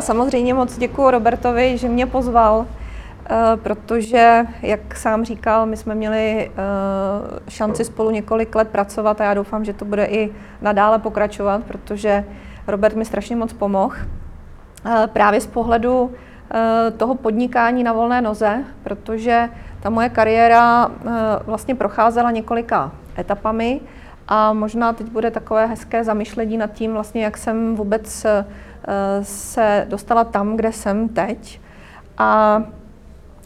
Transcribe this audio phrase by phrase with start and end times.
[0.00, 2.66] Samozřejmě moc děkuji Robertovi, že mě pozval,
[3.30, 9.24] eh, protože, jak sám říkal, my jsme měli eh, šanci spolu několik let pracovat a
[9.24, 12.24] já doufám, že to bude i nadále pokračovat, protože
[12.66, 13.94] Robert mi strašně moc pomohl.
[14.84, 16.12] Eh, právě z pohledu
[16.96, 19.48] toho podnikání na volné noze, protože
[19.80, 20.90] ta moje kariéra
[21.46, 23.80] vlastně procházela několika etapami
[24.28, 28.26] a možná teď bude takové hezké zamyšlení nad tím, vlastně, jak jsem vůbec
[29.22, 31.60] se dostala tam, kde jsem teď.
[32.18, 32.62] A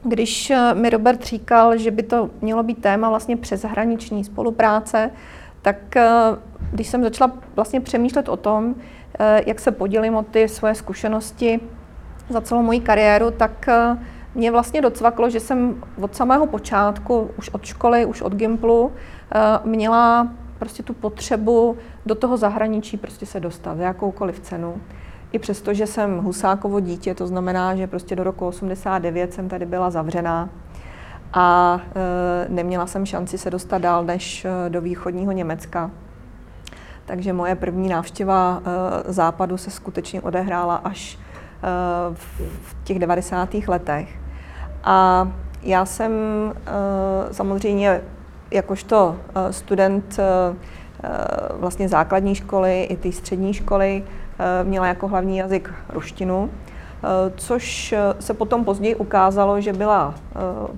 [0.02, 5.10] když mi Robert říkal, že by to mělo být téma vlastně přeshraniční spolupráce,
[5.62, 6.10] tak eh,
[6.72, 8.74] když jsem začala vlastně přemýšlet o tom,
[9.18, 11.60] eh, jak se podělím o ty svoje zkušenosti
[12.28, 13.98] za celou moji kariéru, tak eh,
[14.34, 18.92] mě vlastně docvaklo, že jsem od samého počátku, už od školy, už od Gimplu,
[19.64, 20.28] měla
[20.58, 24.80] prostě tu potřebu do toho zahraničí prostě se dostat za jakoukoliv cenu.
[25.32, 29.66] I přesto, že jsem Husákovo dítě, to znamená, že prostě do roku 89 jsem tady
[29.66, 30.48] byla zavřená
[31.32, 35.90] a e, neměla jsem šanci se dostat dál než e, do východního Německa.
[37.04, 38.62] Takže moje první návštěva
[39.08, 41.18] e, západu se skutečně odehrála až
[42.12, 43.54] v, těch 90.
[43.68, 44.18] letech.
[44.84, 45.28] A
[45.62, 46.12] já jsem
[47.30, 48.00] samozřejmě
[48.50, 49.16] jakožto
[49.50, 50.20] student
[51.50, 54.04] vlastně základní školy i ty střední školy
[54.62, 57.06] měla jako hlavní jazyk ruštinu, eh,
[57.36, 60.14] což eh, se potom později ukázalo, že byla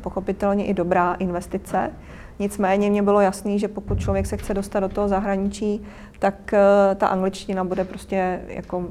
[0.01, 1.91] pochopitelně i dobrá investice.
[2.39, 5.83] Nicméně mě bylo jasné, že pokud člověk se chce dostat do toho zahraničí,
[6.19, 6.55] tak
[6.97, 8.85] ta angličtina bude prostě jako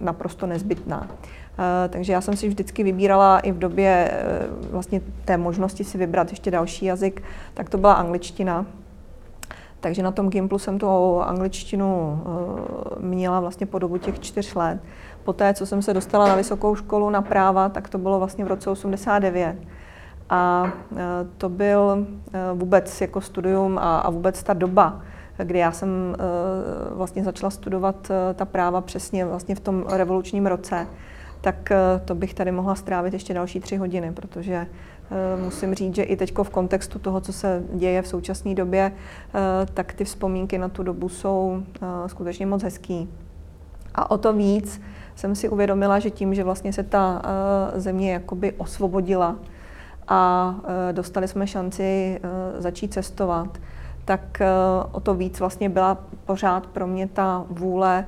[0.00, 1.08] naprosto nezbytná.
[1.90, 4.10] Takže já jsem si vždycky vybírala i v době
[4.70, 7.22] vlastně té možnosti si vybrat ještě další jazyk,
[7.54, 8.66] tak to byla angličtina.
[9.82, 14.80] Takže na tom Gimplu jsem tu angličtinu eh, měla vlastně po dobu těch čtyř let.
[15.24, 18.48] Poté, co jsem se dostala na vysokou školu na práva, tak to bylo vlastně v
[18.48, 19.56] roce 89.
[20.30, 20.96] A eh,
[21.38, 25.00] to byl eh, vůbec jako studium a, vůbec ta doba,
[25.36, 26.16] kdy já jsem
[26.90, 30.86] vlastně začala studovat ta práva přesně vlastně v tom revolučním roce,
[31.40, 31.72] tak
[32.04, 34.66] to bych tady mohla strávit ještě další tři hodiny, protože
[35.44, 39.66] musím říct, že i teď v kontextu toho, co se děje v současné době, eh,
[39.74, 43.08] tak ty vzpomínky na tu dobu jsou eh, skutečně moc hezký.
[43.94, 44.80] A o to víc
[45.14, 47.22] jsem si uvědomila, že tím, že vlastně se ta
[47.74, 49.36] země jakoby osvobodila
[50.08, 50.54] a
[50.92, 52.20] dostali jsme šanci
[52.58, 53.58] začít cestovat,
[54.04, 54.42] tak
[54.92, 58.04] o to víc vlastně byla pořád pro mě ta vůle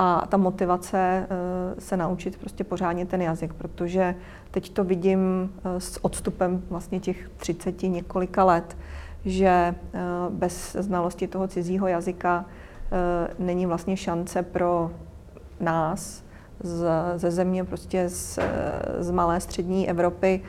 [0.00, 1.26] a ta motivace
[1.78, 4.14] se naučit prostě pořádně ten jazyk, protože
[4.50, 8.76] Teď to vidím eh, s odstupem vlastně těch 30 několika let,
[9.24, 9.74] že eh,
[10.30, 14.90] bez znalosti toho cizího jazyka eh, není vlastně šance pro
[15.60, 16.24] nás
[16.60, 16.86] z,
[17.16, 18.38] ze země prostě z,
[18.98, 20.40] z malé střední Evropy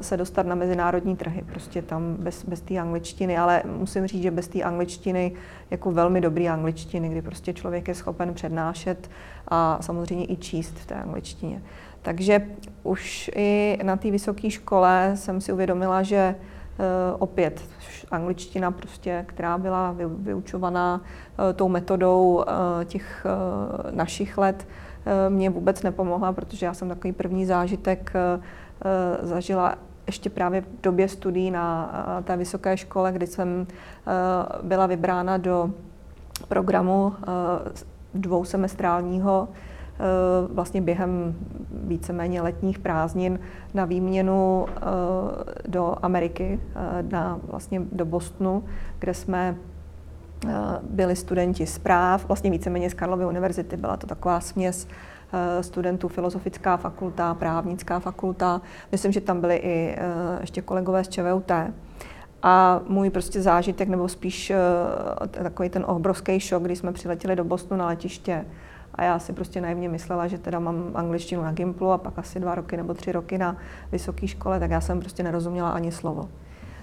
[0.00, 1.44] se dostat na mezinárodní trhy.
[1.50, 5.32] Prostě tam bez, bez té angličtiny, ale musím říct, že bez té angličtiny
[5.70, 9.10] jako velmi dobrý angličtiny, kdy prostě člověk je schopen přednášet
[9.48, 11.62] a samozřejmě i číst v té angličtině.
[12.02, 12.46] Takže
[12.82, 16.34] už i na té vysoké škole jsem si uvědomila, že eh,
[17.18, 17.62] opět
[18.10, 23.26] angličtina, prostě, která byla vyučovaná eh, tou metodou eh, těch
[23.90, 24.66] našich let,
[25.28, 28.12] mě vůbec nepomohla, protože já jsem takový první zážitek
[29.22, 29.74] zažila
[30.06, 31.92] ještě právě v době studií na
[32.24, 33.66] té vysoké škole, kdy jsem
[34.62, 35.70] byla vybrána do
[36.48, 37.14] programu
[38.14, 39.48] dvousemestrálního
[40.00, 41.34] Eh, vlastně během
[41.70, 43.40] víceméně letních prázdnin
[43.74, 44.80] na výměnu eh,
[45.68, 48.64] do Ameriky, eh, na, vlastně do Bostonu,
[48.98, 49.56] kde jsme
[50.82, 53.76] byli studenti zpráv, vlastně víceméně z Karlovy univerzity.
[53.76, 54.88] Byla to taková směs
[55.60, 58.60] studentů, filozofická fakulta, právnická fakulta.
[58.92, 59.96] Myslím, že tam byli i
[60.40, 61.52] ještě kolegové z ČVUT.
[62.42, 64.52] A můj prostě zážitek, nebo spíš
[65.30, 68.44] takový ten obrovský šok, když jsme přiletěli do Bostonu na letiště,
[68.94, 72.40] a já si prostě naivně myslela, že teda mám angličtinu na Gimplu a pak asi
[72.40, 73.56] dva roky nebo tři roky na
[73.92, 76.28] vysoké škole, tak já jsem prostě nerozuměla ani slovo.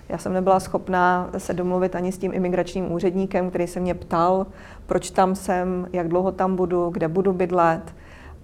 [0.09, 4.47] Já jsem nebyla schopná se domluvit ani s tím imigračním úředníkem, který se mě ptal,
[4.85, 7.93] proč tam jsem, jak dlouho tam budu, kde budu bydlet.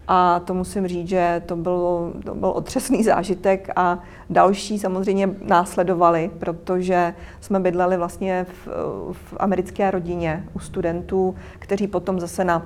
[0.08, 4.00] A to musím říct, že to byl, to byl otřesný zážitek a
[4.30, 8.68] další samozřejmě následovali, protože jsme bydleli vlastně v,
[9.12, 12.66] v americké rodině u studentů, kteří potom zase na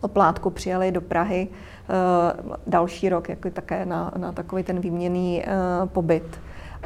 [0.00, 5.44] oplátku přijeli do Prahy uh, další rok, jako také na, na takový ten výměný
[5.82, 6.40] uh, pobyt.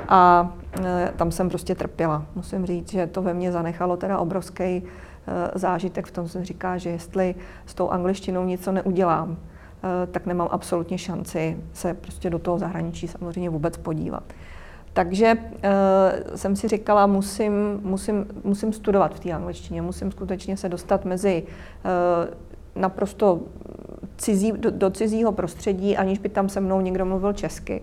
[0.09, 0.85] A uh,
[1.17, 2.27] tam jsem prostě trpěla.
[2.35, 4.83] Musím říct, že to ve mně zanechalo teda obrovský
[5.55, 7.35] zážitek v tom, jsem říká, že jestli
[7.67, 9.37] s tou angličtinou něco neudělám,
[10.11, 14.23] tak nemám absolutně šanci se prostě do toho zahraničí samozřejmě vůbec podívat.
[14.93, 15.35] Takže
[16.35, 17.53] jsem si říkala, musím,
[17.83, 21.43] musím, musím studovat v té angličtině, musím skutečně se dostat mezi
[22.77, 23.41] naprosto
[24.17, 27.83] cizí, do, do cizího prostředí, aniž by tam se mnou někdo mluvil česky.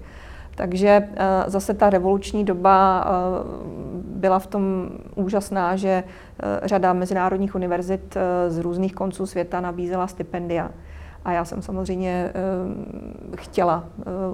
[0.60, 1.16] Takže uh,
[1.48, 3.12] zase ta revoluční doba uh,
[4.04, 8.18] byla v tom úžasná, že uh, řada mezinárodních univerzit
[8.48, 10.72] z různých konců světa nabízela stipendia.
[11.26, 12.32] A já jsem samozřejmě
[13.38, 13.84] chtěla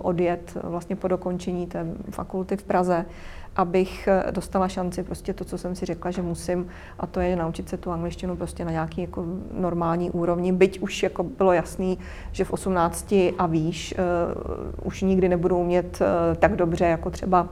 [0.02, 3.06] odjet vlastně po dokončení té fakulty v Praze,
[3.56, 6.68] abych eh, dostala šanci prostě to, co jsem si řekla, že musím,
[7.00, 11.04] a to je naučit se tu angličtinu prostě na nějaký jako normální úrovni, byť už
[11.04, 11.98] jako bylo jasný,
[12.32, 17.48] že v 18 a výš uh, už nikdy nebudou umět uh, tak dobře, jako třeba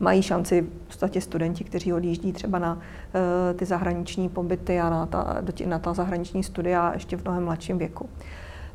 [0.00, 2.80] mají šanci v podstatě studenti, kteří odjíždí třeba na uh,
[3.56, 8.08] ty zahraniční pobyty a na ta, na ta zahraniční studia ještě v mnohem mladším věku.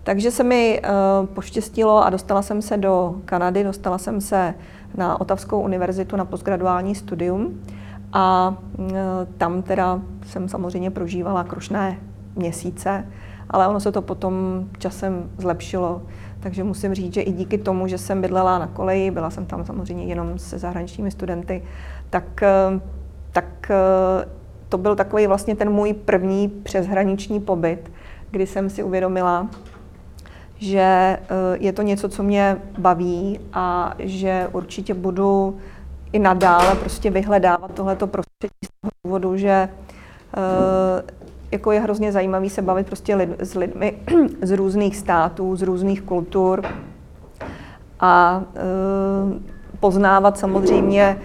[0.04, 4.54] Takže se mi uh, poštěstilo a dostala jsem se do Kanady, dostala jsem se
[4.98, 7.62] na Otavskou univerzitu na postgraduální studium
[8.14, 8.88] a uh,
[9.38, 11.98] tam teda jsem samozřejmě prožívala krušné
[12.36, 13.06] měsíce,
[13.50, 16.02] ale ono se to potom časem zlepšilo.
[16.40, 19.66] Takže musím říct, že i díky tomu, že jsem bydlela na koleji, byla jsem tam
[19.66, 21.64] samozřejmě jenom se zahraničními studenty,
[22.10, 22.44] tak,
[22.74, 22.80] uh,
[23.32, 23.72] tak
[24.70, 27.92] to byl takový vlastně ten můj první přeshraniční pobyt,
[28.32, 29.50] kdy jsem si uvědomila,
[30.64, 31.20] že eh,
[31.60, 35.58] je to něco, co mě baví a že určitě budu
[36.12, 41.04] i nadále prostě vyhledávat tohleto prostředí z toho důvodu, že eh,
[41.52, 43.98] jako je hrozně zajímavý se bavit prostě lid, s lidmi
[44.42, 46.66] z různých států, z různých kultur
[48.00, 48.60] a eh,
[49.80, 51.18] poznávat samozřejmě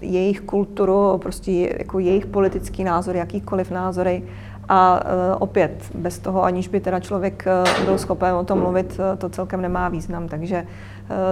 [0.00, 4.22] jejich kulturu, prostě jako jejich politický názor, jakýkoliv názory
[4.70, 9.00] a e, opět, bez toho, aniž by teda člověk e, byl schopen o tom mluvit,
[9.00, 10.28] e, to celkem nemá význam.
[10.28, 10.66] Takže,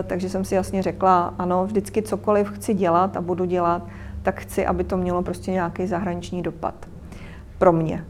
[0.06, 3.82] takže jsem si jasně řekla, ano, vždycky cokoliv chci dělat a budu dělat,
[4.22, 6.74] tak chci, aby to mělo prostě nějaký zahraniční dopad
[7.58, 8.04] pro mě.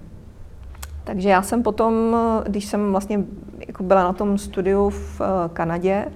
[1.05, 2.17] Takže já jsem potom,
[2.47, 3.25] když jsem vlastně
[3.67, 5.21] jako byla na tom studiu v
[5.53, 6.07] Kanadě,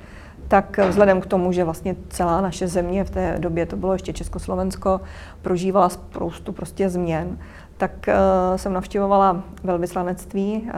[0.52, 4.12] tak vzhledem k tomu, že vlastně celá naše země v té době, to bylo ještě
[4.12, 5.00] Československo,
[5.42, 7.38] prožívala spoustu prostě změn,
[7.82, 10.70] tak uh, jsem navštěvovala velvyslanectví,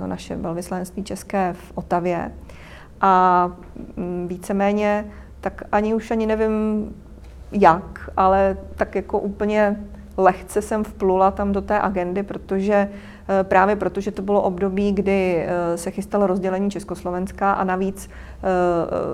[0.00, 2.32] uh, naše velvyslanectví české v Otavě.
[3.00, 3.46] A
[3.96, 5.06] um, víceméně,
[5.40, 6.86] tak ani už ani nevím
[7.52, 9.76] jak, ale tak jako úplně
[10.16, 12.88] lehce jsem vplula tam do té agendy, protože
[13.30, 18.29] Eh, právě protože to bylo období, kdy eh, se chystalo rozdělení Československa a navíc eh,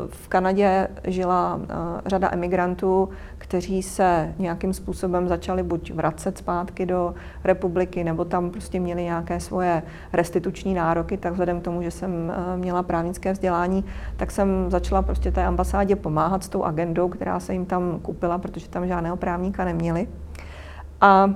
[0.09, 1.61] v Kanadě žila
[2.07, 3.09] řada emigrantů,
[3.39, 7.15] kteří se nějakým způsobem začali buď vracet zpátky do
[7.45, 9.83] republiky, nebo tam prostě měli nějaké svoje
[10.13, 13.85] restituční nároky, tak vzhledem k tomu, že jsem měla právnické vzdělání,
[14.17, 18.39] tak jsem začala prostě té ambasádě pomáhat s tou agendou, která se jim tam kupila,
[18.39, 20.09] protože tam žádného právníka neměli.
[21.01, 21.35] A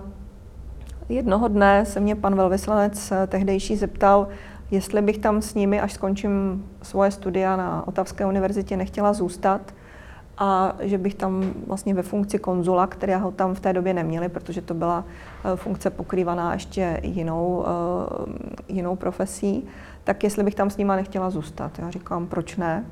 [1.10, 4.28] Jednoho dne se mě pan velvyslanec eh, tehdejší zeptal,
[4.70, 9.74] jestli bych tam s nimi, až skončím svoje studia na Otavské univerzitě, nechtěla zůstat
[10.38, 14.62] a že bych tam vlastně ve funkci konzula, kterého tam v té době neměli, protože
[14.62, 15.04] to byla
[15.44, 19.64] eh, funkce pokrývaná ještě jinou, eh, jinou profesí,
[20.04, 21.78] tak jestli bych tam s nima nechtěla zůstat.
[21.78, 22.84] Já říkám, proč ne?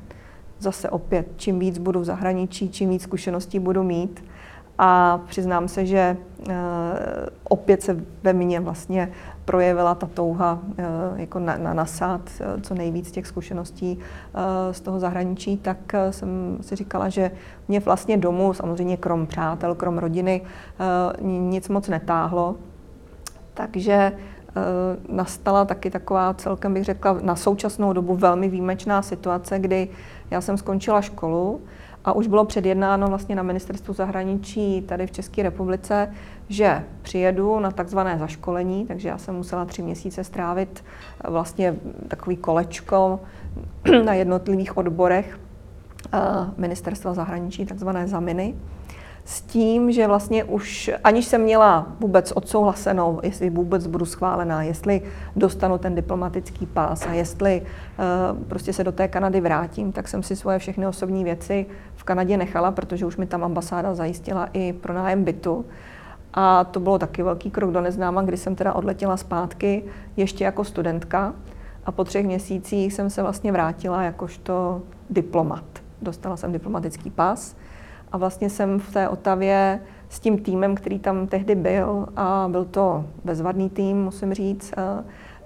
[0.58, 4.25] Zase opět, čím víc budu v zahraničí, čím víc zkušeností budu mít,
[4.78, 6.16] a přiznám se, že
[6.49, 6.54] eh,
[7.44, 9.12] opět se ve mně vlastně
[9.44, 10.85] projevila ta touha eh,
[11.16, 13.99] jako na, na nasát eh, co nejvíc těch zkušeností
[14.70, 15.78] z toho zahraničí, tak
[16.11, 17.30] jsem si říkala, že
[17.68, 20.42] mě vlastně domů, samozřejmě krom přátel, krom rodiny,
[21.23, 22.56] nic moc netáhlo.
[23.54, 24.12] Takže
[25.08, 29.88] nastala taky taková celkem bych řekla na současnou dobu velmi výjimečná situace, kdy
[30.30, 31.61] já jsem skončila školu,
[32.09, 36.15] a už bylo předjednáno vlastně na ministerstvu zahraničí tady v České republice,
[36.49, 40.85] že přijedu na takzvané zaškolení, takže já jsem musela tři měsíce strávit
[41.25, 41.75] eh, vlastně
[42.09, 43.21] takový kolečko
[44.05, 45.38] na jednotlivých odborech
[46.12, 46.19] eh,
[46.57, 48.55] ministerstva zahraničí, takzvané zaminy
[49.28, 55.02] s tím, že vlastně už, aniž jsem měla vůbec odsouhlasenou, jestli vůbec budu schválená, jestli
[55.37, 60.23] dostanu ten diplomatický pás a jestli uh, prostě se do té Kanady vrátím, tak jsem
[60.23, 64.73] si svoje všechny osobní věci v Kanadě nechala, protože už mi tam ambasáda zajistila i
[64.73, 65.64] pro nájem bytu.
[66.35, 69.85] A to bylo taky velký krok do neznáma, kdy jsem teda odletěla zpátky
[70.16, 71.35] ještě jako studentka
[71.87, 75.64] a po třech měsících jsem se vlastně vrátila jakožto diplomat.
[76.02, 77.56] Dostala jsem diplomatický pás
[78.12, 82.65] a vlastně jsem v té Otavě s tím týmem, který tam tehdy byl, a byl
[82.65, 84.75] to bezvadný tým, musím říct,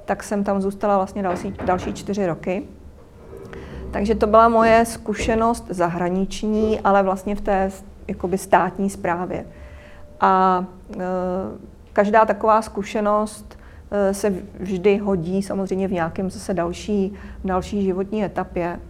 [0.05, 2.63] tak jsem tam zůstala vlastně další, další čtyři roky.
[3.91, 7.71] Takže to byla moje zkušenost zahraniční, ale vlastně v té
[8.09, 9.45] jakoby státní správě.
[10.21, 10.65] A
[10.95, 10.99] e,
[11.93, 13.59] každá taková zkušenost
[13.91, 17.13] e, se vždy hodí samozřejmě v nějakém zase další,
[17.45, 18.81] další životní etapě.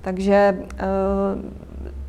[0.00, 0.56] Takže e,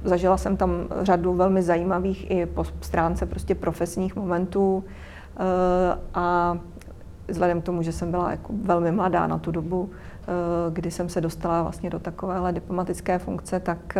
[0.03, 5.43] zažila jsem tam řadu velmi zajímavých i po stránce prostě profesních momentů e,
[6.13, 6.57] a
[7.27, 11.09] vzhledem k tomu, že jsem byla jako velmi mladá na tu dobu, e, kdy jsem
[11.09, 13.97] se dostala vlastně do takovéhle diplomatické funkce, tak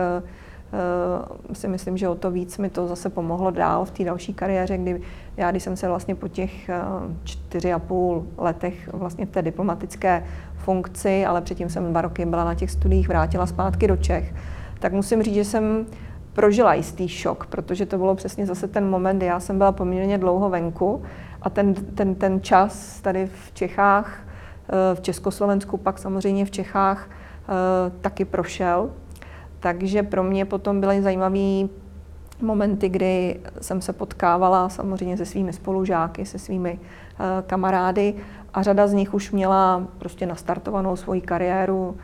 [0.74, 4.34] Eh, si myslím, že o to víc mi to zase pomohlo dál v té další
[4.34, 5.02] kariéře, kdy
[5.38, 6.82] já, když jsem se vlastně po těch eh,
[7.24, 10.24] čtyři a půl letech vlastně v té diplomatické
[10.56, 14.34] funkci, ale předtím jsem dva roky byla na těch studiích, vrátila zpátky do Čech,
[14.84, 15.86] tak musím říct, že jsem
[16.34, 20.18] prožila jistý šok, protože to bylo přesně zase ten moment, kdy já jsem byla poměrně
[20.18, 21.04] dlouho venku
[21.42, 24.20] a ten, ten, ten čas tady v Čechách,
[24.70, 27.10] eh, v Československu, pak samozřejmě v Čechách
[28.02, 28.90] taky prošel.
[29.60, 31.68] Takže pro mě potom byly zajímavé
[32.42, 38.16] momenty, kdy jsem se potkávala samozřejmě se svými spolužáky, se svými uh, kamarády
[38.54, 41.98] a řada z nich už měla prostě nastartovanou svoji kariéru,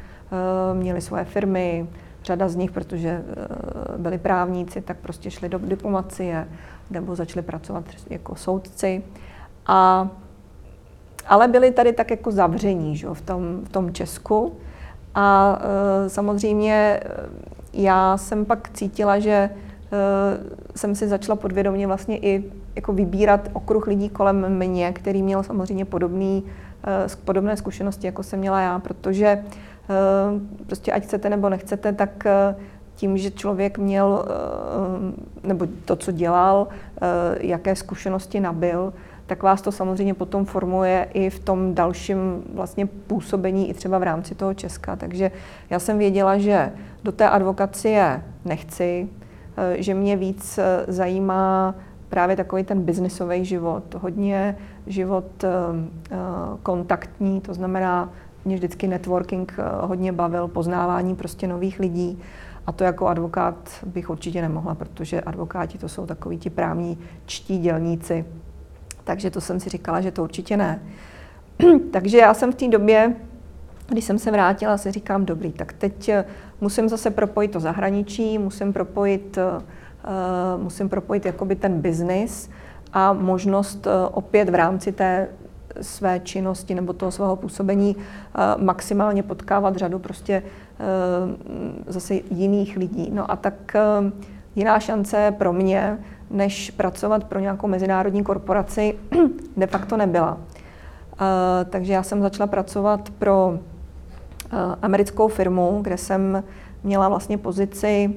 [0.73, 1.87] měli svoje firmy,
[2.23, 3.23] řada z nich, protože
[3.91, 6.47] uh, byli právníci, tak prostě šli do diplomacie
[6.91, 9.03] nebo začali pracovat jako soudci.
[9.67, 10.09] A,
[11.27, 14.53] ale byli tady tak jako zavření že, v, tom, v tom Česku.
[15.15, 15.59] A
[16.05, 16.99] e, samozřejmě e,
[17.73, 19.49] já jsem pak cítila, že e,
[20.75, 25.85] jsem si začala podvědomě vlastně i jako vybírat okruh lidí kolem mě, který měl samozřejmě
[25.85, 26.43] podobný,
[27.25, 29.43] podobné zkušenosti, jako jsem měla já, protože
[30.65, 32.27] prostě ať chcete nebo nechcete, tak
[32.95, 34.25] tím, že člověk měl,
[35.43, 36.67] nebo to, co dělal,
[37.39, 38.93] jaké zkušenosti nabil,
[39.29, 44.03] tak vás to samozřejmě potom formuje i v tom dalším vlastně působení i třeba v
[44.03, 44.95] rámci toho Česka.
[44.95, 45.31] Takže
[45.69, 46.71] já jsem věděla, že
[47.03, 49.09] do té advokacie nechci,
[49.57, 51.75] eh, že mě víc eh, zajímá
[52.09, 55.49] právě takový ten biznisový život, hodně život eh,
[56.63, 58.09] kontaktní, to znamená,
[58.45, 62.19] mě vždycky networking hodně bavil, poznávání prostě nových lidí.
[62.67, 67.59] A to jako advokát bych určitě nemohla, protože advokáti to jsou takoví ti právní čtí
[67.59, 68.25] dělníci,
[69.03, 70.79] takže to jsem si říkala, že to určitě ne.
[71.91, 73.15] takže já jsem v té době,
[73.87, 76.25] když jsem se vrátila, si říkám, dobrý, tak teď eh,
[76.61, 82.49] musím zase propojit to zahraničí, musím propojit, uh, musím propojit jakoby ten biznis
[82.93, 85.27] a možnost uh, opět v rámci té
[85.81, 90.43] své činnosti nebo toho svého působení uh, maximálně potkávat řadu prostě
[91.87, 93.09] zase jiných lidí.
[93.13, 93.75] No a tak
[94.55, 95.97] jiná šance pro mě
[96.29, 98.95] než pracovat pro nějakou mezinárodní korporaci,
[99.57, 100.37] de facto nebyla.
[101.69, 103.59] Takže já jsem začala pracovat pro
[104.81, 106.43] americkou firmu, kde jsem
[106.83, 108.15] měla vlastně pozici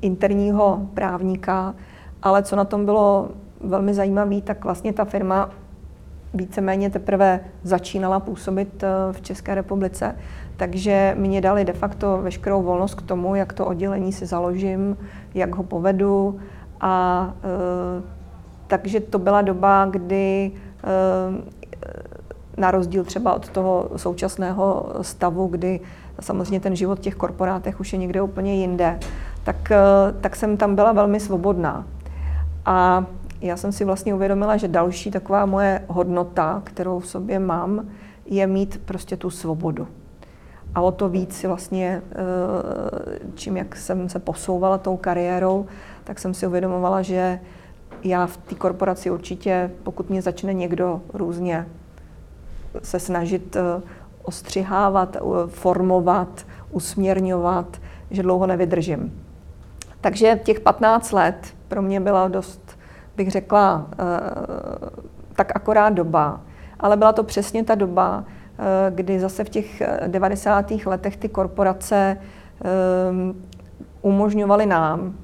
[0.00, 1.74] interního právníka,
[2.22, 3.28] ale co na tom bylo
[3.60, 5.50] velmi zajímavé, tak vlastně ta firma
[6.34, 10.16] víceméně teprve začínala působit v České republice,
[10.56, 14.96] takže mě dali de facto veškerou volnost k tomu, jak to oddělení si založím,
[15.34, 16.40] jak ho povedu,
[16.80, 18.02] a e,
[18.66, 20.52] takže to byla doba, kdy
[20.84, 20.90] e,
[22.60, 25.80] na rozdíl třeba od toho současného stavu, kdy
[26.20, 28.98] samozřejmě ten život v těch korporátech už je někde úplně jinde,
[29.44, 29.72] tak,
[30.20, 31.86] tak jsem tam byla velmi svobodná.
[32.64, 33.06] A
[33.42, 37.88] já jsem si vlastně uvědomila, že další taková moje hodnota, kterou v sobě mám,
[38.26, 39.88] je mít prostě tu svobodu.
[40.74, 42.02] A o to víc si vlastně,
[43.34, 45.66] čím jak jsem se posouvala tou kariérou,
[46.04, 47.40] tak jsem si uvědomovala, že
[48.04, 51.66] já v té korporaci určitě, pokud mě začne někdo různě
[52.82, 53.82] se snažit eh,
[54.22, 57.80] ostřihávat, eh, formovat, usměrňovat,
[58.10, 59.22] že dlouho nevydržím.
[60.00, 62.61] Takže těch 15 let pro mě byla dost,
[63.16, 63.96] bych řekla, eh,
[65.36, 66.40] tak akorát doba.
[66.80, 68.24] Ale byla to přesně ta doba,
[68.90, 70.86] kdy zase v těch 90.
[70.86, 72.16] letech ty korporace
[74.02, 75.14] umožňovaly nám,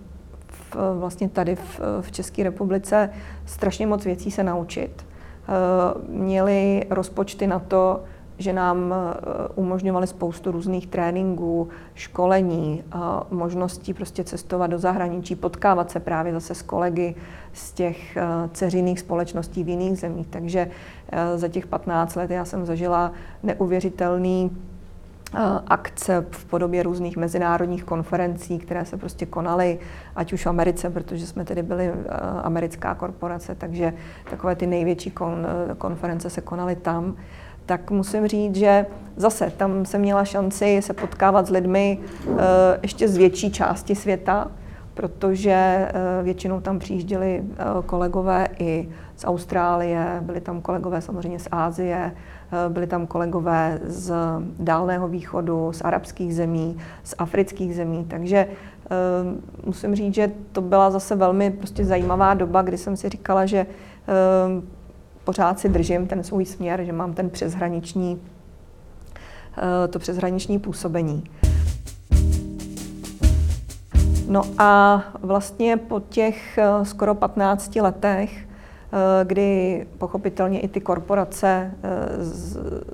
[0.99, 3.11] vlastně tady v, v České republice
[3.47, 5.07] strašně moc věcí se naučit.
[5.49, 8.02] Eh, měli rozpočty na to,
[8.38, 9.14] že nám eh,
[9.54, 12.85] umožňovali spoustu různých tréninků, školení,
[13.30, 17.14] možností prostě cestovat do zahraničí, potkávat se právě zase s kolegy
[17.52, 20.26] z těch eh, ceřinných společností v jiných zemích.
[20.30, 20.71] Takže
[21.37, 24.50] za těch 15 let já jsem zažila neuvěřitelný
[25.66, 29.78] akce v podobě různých mezinárodních konferencí, které se prostě konaly,
[30.16, 31.92] ať už v Americe, protože jsme tedy byli
[32.42, 33.92] americká korporace, takže
[34.30, 35.47] takové ty největší kon,
[35.78, 37.16] konference se konaly tam.
[37.68, 41.98] Tak musím říct, že zase tam jsem měla šanci se potkávat s lidmi
[42.82, 44.50] ještě z větší části světa,
[44.94, 45.88] protože
[46.22, 47.42] většinou tam přijížděli
[47.87, 52.12] kolegové i z Austrálie, byli tam kolegové samozřejmě z Ázie,
[52.52, 54.14] Eh, byli tam kolegové z
[54.58, 60.90] Dálného východu, z arabských zemí, z afrických zemí, takže eh, musím říct, že to byla
[60.90, 63.66] zase velmi prostě zajímavá doba, kdy jsem si říkala, že eh,
[65.28, 68.20] pořád si držím ten svůj směr, že mám ten přeshraniční,
[69.90, 71.25] to přeshraniční působení.
[74.28, 78.49] No a vlastně po těch skoro 15 letech
[78.92, 81.90] Eh, kdy pochopitelně i ty korporace eh,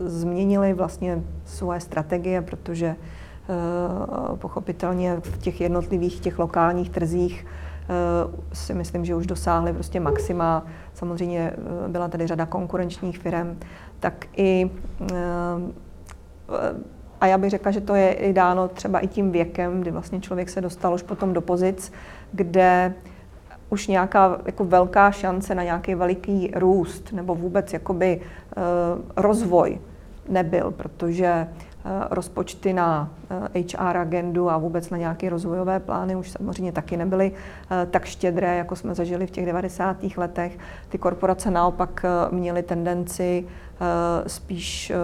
[0.09, 7.47] změnily vlastně svoje strategie, protože eh, pochopitelně v těch jednotlivých, těch lokálních trzích
[8.53, 10.67] si myslím, že už dosáhly prostě maxima.
[10.95, 11.53] Samozřejmě
[11.89, 13.59] byla tady řada konkurenčních firm,
[14.01, 14.71] tak i
[17.21, 20.21] a já bych řekla, že to je i dáno třeba i tím věkem, kdy vlastně
[20.21, 21.93] člověk se dostal už potom do pozic,
[22.33, 22.95] kde
[23.71, 28.21] už nějaká jako velká šance na nějaký veliký růst nebo vůbec jakoby
[29.17, 29.79] rozvoj
[30.29, 31.49] nebyl, protože
[32.11, 36.97] rozpočty na uh, eh, HR agendu a vůbec na nějaké rozvojové plány už samozřejmě taky
[36.97, 37.33] nebyly
[37.91, 39.97] tak štědré, jako jsme zažili v těch 90.
[40.17, 40.59] letech.
[40.89, 43.45] Ty korporace naopak měly tendenci
[43.81, 44.97] Eh, spíš eh,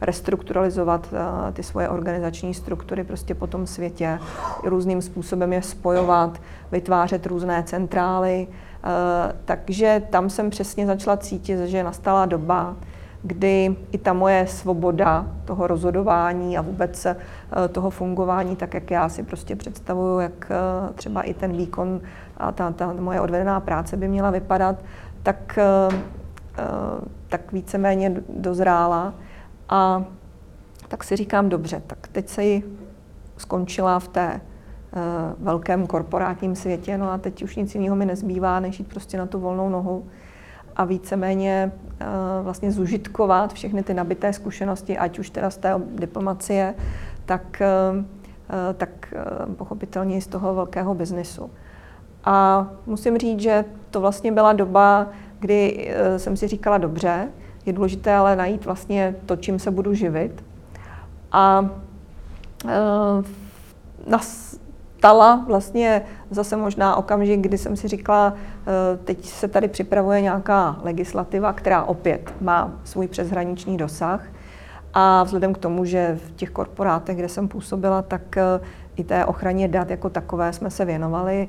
[0.00, 4.18] restrukturalizovat eh, ty svoje organizační struktury prostě po tom světě,
[4.64, 6.40] různým způsobem je spojovat,
[6.72, 8.48] vytvářet různé centrály.
[9.44, 12.76] Takže tam jsem přesně začala cítit, že nastala doba,
[13.22, 17.06] kdy i ta moje svoboda toho rozhodování a vůbec
[17.72, 20.52] toho fungování, tak jak já si prostě představuju, jak
[20.94, 22.00] třeba i ten výkon
[22.36, 24.76] a ta, ta moje odvedená práce by měla vypadat,
[25.22, 25.58] tak
[26.58, 29.14] Eh, tak víceméně dozrála.
[29.68, 30.04] A
[30.88, 32.62] tak si říkám, dobře, tak teď se ji
[33.36, 34.40] skončila v té
[35.38, 39.26] velkém korporátním světě, no a teď už nic jiného mi nezbývá, než jít prostě na
[39.26, 40.06] tu volnou nohu
[40.78, 42.06] a víceméně uh,
[42.44, 46.74] vlastně zužitkovat všechny ty nabité zkušenosti, ať už teda z té diplomacie,
[47.26, 47.62] tak,
[47.94, 48.04] uh,
[48.76, 49.14] tak
[49.48, 51.50] uh, pochopitelně i z toho velkého biznesu.
[52.24, 55.06] A musím říct, že to vlastně byla doba,
[55.38, 57.28] kdy eh, jsem si říkala, dobře,
[57.66, 60.44] je důležité ale najít vlastně to, čím se budu živit.
[61.32, 61.70] A
[62.68, 63.22] e,
[64.98, 70.76] nastala vlastně zase možná okamžik, kdy jsem si říkala, e, teď se tady připravuje nějaká
[70.82, 74.26] legislativa, která opět má svůj přeshraniční dosah.
[74.94, 78.38] A vzhledem k tomu, že v těch korporátech, kde jsem působila, tak
[78.96, 81.48] i té ochraně dat jako takové jsme se věnovali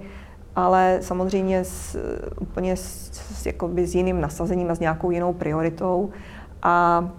[0.55, 1.97] ale samozřejmě s,
[2.39, 6.09] úplně s, jakoby s jiným nasazením a s nějakou jinou prioritou.
[6.63, 7.09] A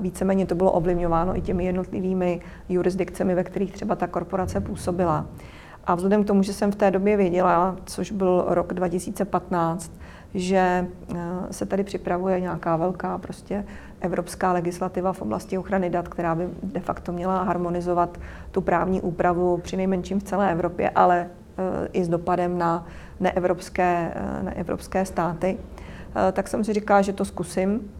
[0.00, 5.26] víceméně to bylo ovlivňováno i těmi jednotlivými jurisdikcemi, ve kterých třeba ta korporace působila.
[5.88, 9.92] A vzhledem k tomu, že jsem v té době věděla, což byl rok 2015,
[10.34, 10.86] že e,
[11.50, 13.64] se tady připravuje nějaká velká prostě
[14.00, 18.18] evropská legislativa v oblasti ochrany dat, která by de facto měla harmonizovat
[18.50, 21.28] tu právní úpravu při nejmenším v celé Evropě, ale
[21.92, 22.86] i s dopadem na
[23.20, 25.58] neevropské, neevropské státy,
[26.32, 27.90] tak jsem si říkala, že to zkusím.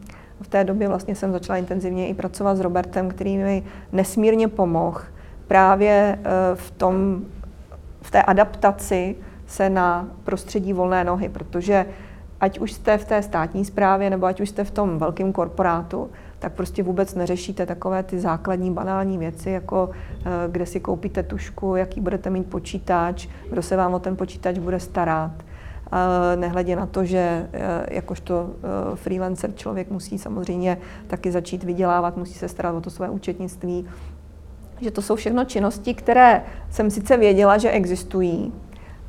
[0.41, 5.01] V té době vlastně jsem začala intenzivně i pracovat s Robertem, který mi nesmírně pomohl
[5.47, 6.19] právě
[6.55, 7.21] v, tom,
[8.01, 9.15] v té adaptaci
[9.47, 11.85] se na prostředí volné nohy, protože
[12.39, 16.09] ať už jste v té státní správě nebo ať už jste v tom velkém korporátu,
[16.39, 21.75] tak prostě vůbec neřešíte takové ty základní banální věci, jako eh, kde si koupíte tušku,
[21.75, 25.31] jaký budete mít počítač, kdo se vám o ten počítač bude starat.
[26.35, 32.33] Nehledě na to, že eh, jakožto eh, freelancer člověk musí samozřejmě taky začít vydělávat, musí
[32.33, 33.85] se starat o to své účetnictví,
[34.81, 38.53] že to jsou všechno činnosti, které jsem sice věděla, že existují,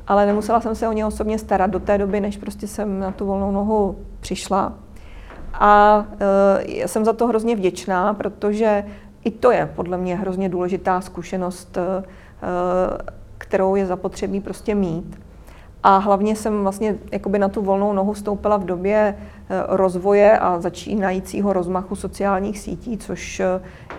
[0.07, 3.11] ale nemusela jsem se o ně osobně starat do té doby, než prostě jsem na
[3.11, 4.73] tu volnou nohu přišla.
[5.53, 8.83] A uh, jsem za to hrozně vděčná, protože
[9.23, 12.03] i to je podle mě hrozně důležitá zkušenost, uh,
[13.37, 15.19] kterou je zapotřebí prostě mít.
[15.83, 19.17] A hlavně jsem vlastně jakoby na tu volnou nohu vstoupila v době
[19.67, 23.41] rozvoje a začínajícího rozmachu sociálních sítí, což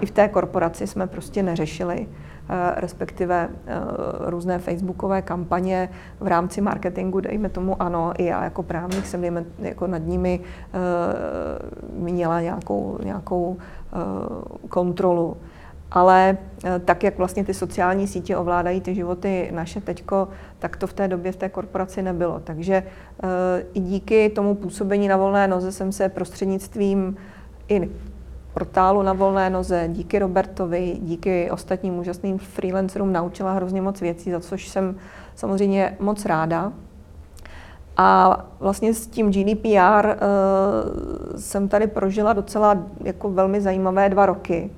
[0.01, 2.07] i v té korporaci jsme prostě neřešili.
[2.49, 3.75] Eh, respektive eh,
[4.19, 5.89] různé facebookové kampaně
[6.21, 10.41] v rámci marketingu, dejme tomu ano, i já jako právník jsem dejme, jako nad nimi
[10.41, 10.79] eh,
[11.93, 13.57] měla nějakou, nějakou
[14.69, 15.37] kontrolu.
[15.95, 16.37] Ale
[16.85, 20.29] tak, jak vlastně ty sociální sítě ovládají ty životy naše teďko,
[20.59, 22.41] tak to v té době v té korporaci nebylo.
[22.45, 22.83] Takže
[23.75, 27.17] i díky tomu působení na volné noze jsem se prostřednictvím
[27.69, 27.91] i
[28.55, 34.41] portálu na volné noze, díky Robertovi, díky ostatním úžasným freelancerům naučila hrozně moc věcí, za
[34.41, 34.97] což jsem
[35.35, 36.73] samozřejmě moc ráda.
[37.97, 40.17] A vlastně s tím GDPR uh,
[41.37, 44.71] jsem tady prožila docela jako velmi zajímavé dva roky,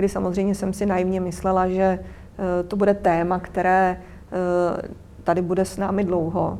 [0.00, 4.00] kdy samozřejmě jsem si naivně myslela, že uh, to bude téma, které
[4.32, 4.90] uh,
[5.24, 6.58] tady bude s námi dlouho.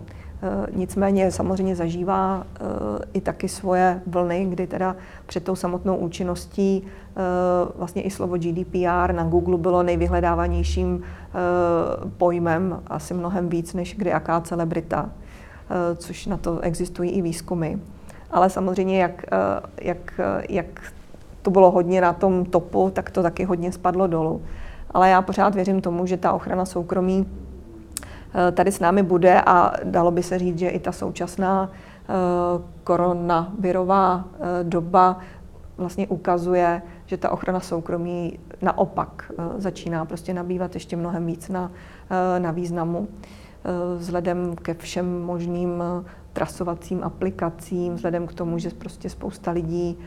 [0.72, 2.46] Nicméně samozřejmě zažívá
[3.12, 6.86] i taky svoje vlny, kdy teda před tou samotnou účinností
[7.76, 11.02] vlastně i slovo GDPR na Google bylo nejvyhledávanějším
[12.16, 15.10] pojmem, asi mnohem víc než kdy jaká celebrita.
[15.70, 17.76] Eh, což na to existují i výzkumy.
[18.30, 20.92] Ale samozřejmě, jak, eh, jak, eh, jak
[21.42, 24.42] to bylo hodně na tom topu, tak to taky hodně spadlo dolů.
[24.90, 27.26] Ale já pořád věřím tomu, že ta ochrana soukromí
[28.52, 31.70] tady s námi bude a dalo by se říct, že i ta současná
[32.84, 34.24] koronavirová
[34.62, 35.18] doba
[35.76, 41.70] vlastně ukazuje, že ta ochrana soukromí naopak začíná prostě nabývat ještě mnohem víc na,
[42.38, 43.08] na významu.
[43.64, 49.98] Eh, vzhledem ke všem možným eh, trasovacím aplikacím, vzhledem k tomu, že prostě spousta lidí
[49.98, 50.04] eh,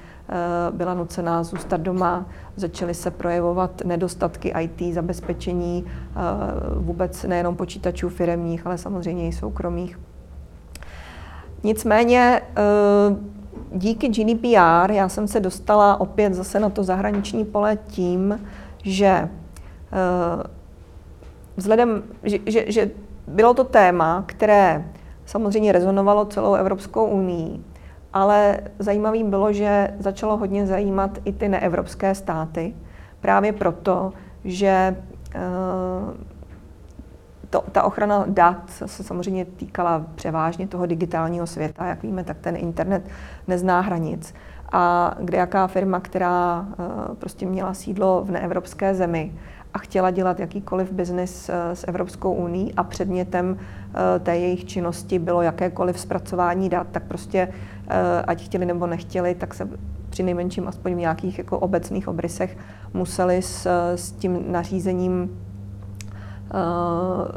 [0.72, 5.86] byla nucená zůstat doma, začaly se projevovat nedostatky IT, zabezpečení
[6.76, 10.00] vůbec nejenom počítačů firemních, ale samozřejmě i soukromých.
[11.64, 12.42] Nicméně
[13.72, 18.40] díky GDPR já jsem se dostala opět zase na to zahraniční pole tím,
[18.84, 19.30] že
[21.58, 22.92] vzhledem, že, že, že
[23.28, 24.86] bylo to téma, které
[25.26, 27.62] samozřejmě rezonovalo celou Evropskou unii,
[28.14, 32.76] ale zajímavým bylo, že začalo hodně zajímat i ty neevropské státy,
[33.22, 34.14] právě proto,
[34.46, 34.98] že
[35.36, 35.40] eh,
[37.50, 41.86] to, ta ochrana dat se samozřejmě týkala převážně toho digitálního světa.
[41.86, 43.10] Jak víme, tak ten internet
[43.48, 44.34] nezná hranic.
[44.72, 49.34] A kde jaká firma, která eh, prostě měla sídlo v neevropské zemi,
[49.74, 55.20] a chtěla dělat jakýkoliv biznis eh, s Evropskou uní a předmětem eh, té jejich činnosti
[55.20, 57.48] bylo jakékoliv zpracování dat, tak prostě
[57.88, 59.70] eh, ať chtěli nebo nechtěli, tak se
[60.10, 62.58] při nejmenším aspoň v nějakých jako obecných obrysech
[62.94, 65.40] museli s, s tím nařízením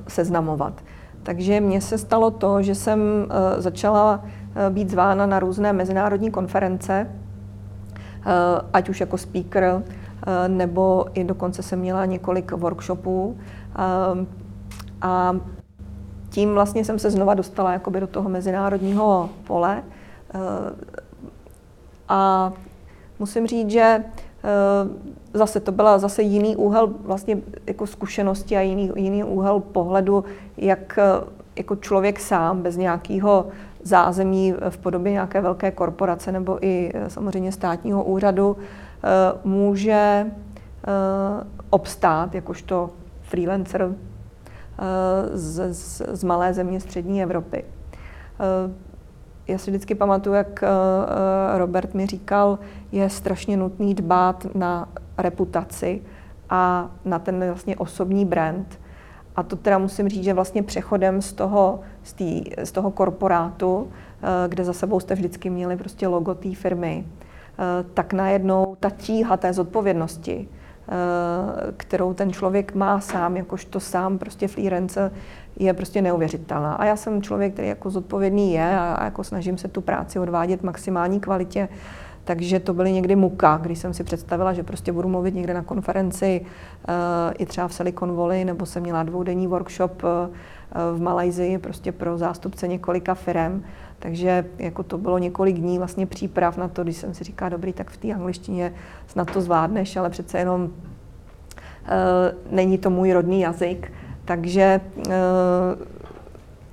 [0.09, 0.85] seznamovat.
[1.23, 3.01] Takže mně se stalo to, že jsem
[3.59, 4.25] začala
[4.71, 7.11] být zvána na různé mezinárodní konference,
[8.73, 9.83] ať už jako speaker,
[10.49, 13.39] nebo i dokonce jsem měla několik workshopů.
[13.79, 14.27] Eh,
[15.03, 15.37] a
[16.31, 19.83] tím vlastně jsem se znova dostala jakoby do toho mezinárodního pole.
[20.35, 20.39] Eh,
[22.09, 22.53] a
[23.19, 24.05] musím říct, že
[25.35, 30.25] zase to byla zase jiný úhel vlastně jako zkušenosti a jiný, jiný úhel pohledu,
[30.57, 30.99] jak
[31.57, 33.47] jako člověk sám bez nějakého
[33.83, 38.61] zázemí v podobě nějaké velké korporace nebo i samozřejmě státního úřadu Eh,
[39.45, 40.31] může eh,
[41.71, 42.91] obstát jakožto
[43.23, 43.95] freelancer
[44.79, 47.65] eh, z, z, z malé země střední Evropy.
[49.49, 50.65] Já si vždycky pamatuju, jak
[51.57, 52.59] Robert mi říkal,
[52.93, 56.03] je strašně nutný dbát na reputaci
[56.51, 58.81] a na ten vlastně osobní brand.
[59.37, 63.91] A to teda musím říct, že vlastně přechodem z toho, z, tý, z toho korporátu,
[64.49, 67.26] kde za sebou jste vždycky měli prostě logo té firmy, Eh,
[67.95, 70.93] tak najednou ta tíha té zodpovědnosti, eh,
[71.77, 75.13] kterou ten člověk má sám, jakožto sám prostě freelancer,
[75.59, 76.75] je prostě neuvěřitelná.
[76.75, 80.63] A já jsem člověk, který jako zodpovědný je a jako snažím se tu práci odvádět
[80.63, 81.69] maximální kvalitě,
[82.25, 85.63] takže to byly někdy muka, když jsem si představila, že prostě budu mluvit někde na
[85.63, 86.95] konferenci uh,
[87.39, 90.03] i třeba v Silicon Valley, nebo jsem měla dvoudenní workshop
[90.95, 93.65] v Malajzii prostě pro zástupce několika firm.
[93.99, 97.73] Takže jako to bylo několik dní vlastně příprav na to, když jsem si říkala, dobrý,
[97.73, 98.73] tak v té angličtině
[99.07, 100.69] snad to zvládneš, ale přece jenom uh,
[102.51, 103.93] není to můj rodný jazyk.
[104.25, 105.13] Takže uh,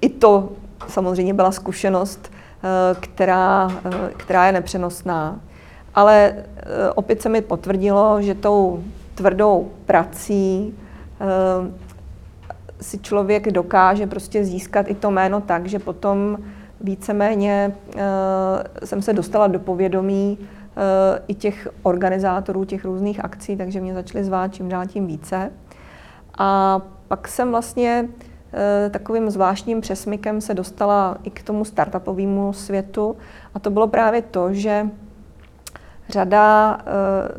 [0.01, 0.49] i to
[0.87, 5.39] samozřejmě byla zkušenost, uh, která, uh, která je nepřenosná.
[5.95, 6.43] Ale uh,
[6.95, 8.83] opět se mi potvrdilo, že tou
[9.15, 10.73] tvrdou prací
[12.83, 16.37] si člověk dokáže prostě získat i to jméno tak, že potom
[16.81, 18.01] víceméně uh,
[18.83, 20.45] jsem se dostala do povědomí uh,
[21.27, 25.51] i těch organizátorů těch různých akcí, takže mě začaly zvát čím dál tím více.
[26.37, 33.15] A pak jsem vlastně uh, takovým zvláštním přesmykem se dostala i k tomu startupovému světu
[33.53, 34.89] a to bylo právě to, že
[36.09, 36.79] řada,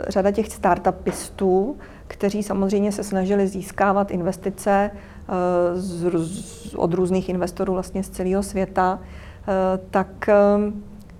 [0.09, 1.77] řada těch startupistů,
[2.07, 4.91] kteří samozřejmě se snažili získávat investice
[5.75, 8.99] z, od různých investorů vlastně z celého světa,
[9.49, 10.35] Eh, tak eh,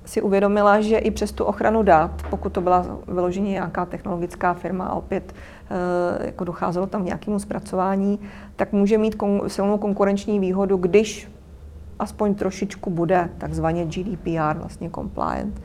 [0.05, 4.87] si uvědomila, že i přes tu ochranu dat, pokud to byla vyloženě nějaká technologická firma
[4.87, 5.35] a opět
[6.21, 8.21] jako docházelo tam k nějakému zpracování,
[8.57, 11.31] tak může mít kon- silnou konkurenční výhodu, když
[11.99, 15.63] aspoň trošičku bude takzvaně GDPR vlastně compliant.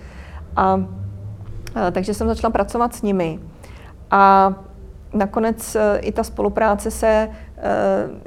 [0.55, 0.83] A,
[1.87, 3.39] e, takže jsem začala pracovat s nimi.
[4.11, 4.53] A
[5.13, 7.29] nakonec i ta spolupráce se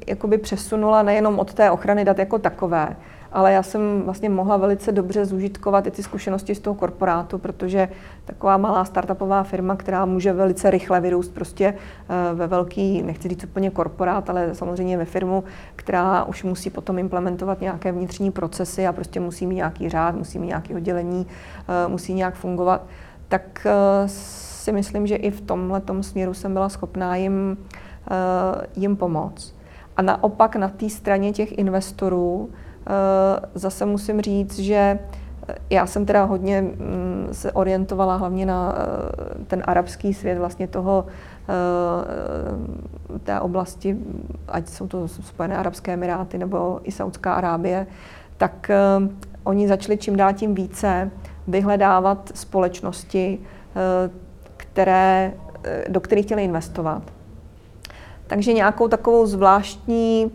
[0.06, 2.96] jakoby přesunula nejenom od té ochrany dat jako takové,
[3.32, 7.88] ale já jsem vlastně mohla velice dobře zúžitkovat i ty zkušenosti z toho korporátu, protože
[8.24, 13.44] taková malá startupová firma, která může velice rychle vyrůst prostě eh, ve velký, nechci říct
[13.44, 15.44] úplně korporát, ale samozřejmě ve firmu,
[15.76, 20.38] která už musí potom implementovat nějaké vnitřní procesy a prostě musí mít nějaký řád, musí
[20.38, 21.26] mít nějaké oddělení,
[21.68, 22.86] eh, musí nějak fungovat,
[23.28, 24.08] tak eh,
[24.62, 27.56] si myslím, že i v tomhle směru jsem byla schopná jim,
[28.76, 29.54] jim pomoct.
[29.96, 32.50] A naopak na té straně těch investorů
[32.86, 34.98] Eh, zase musím říct, že
[35.48, 40.68] eh, já jsem teda hodně mm, se orientovala hlavně na eh, ten arabský svět, vlastně
[40.68, 41.06] toho
[43.24, 43.96] té oblasti,
[44.48, 47.86] ať jsou to Spojené arabské emiráty nebo i Saudská Arábie,
[48.36, 48.70] tak
[49.44, 51.10] oni začali čím dál tím více
[51.48, 53.38] vyhledávat společnosti,
[54.56, 55.32] které,
[55.88, 57.02] do kterých chtěli investovat.
[58.32, 60.32] Takže nějakou takovou zvláštní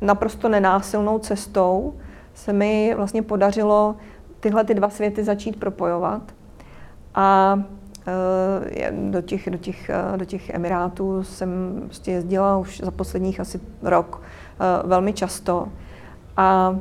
[0.00, 1.94] naprosto nenásilnou cestou
[2.34, 3.96] se mi vlastně podařilo
[4.40, 6.22] tyhle ty dva světy začít propojovat.
[7.14, 7.58] A
[8.06, 13.40] eh, do těch, do těch, eh, do těch Emirátů jsem prostě jezdila už za posledních
[13.40, 15.68] asi rok eh, velmi často.
[16.36, 16.76] A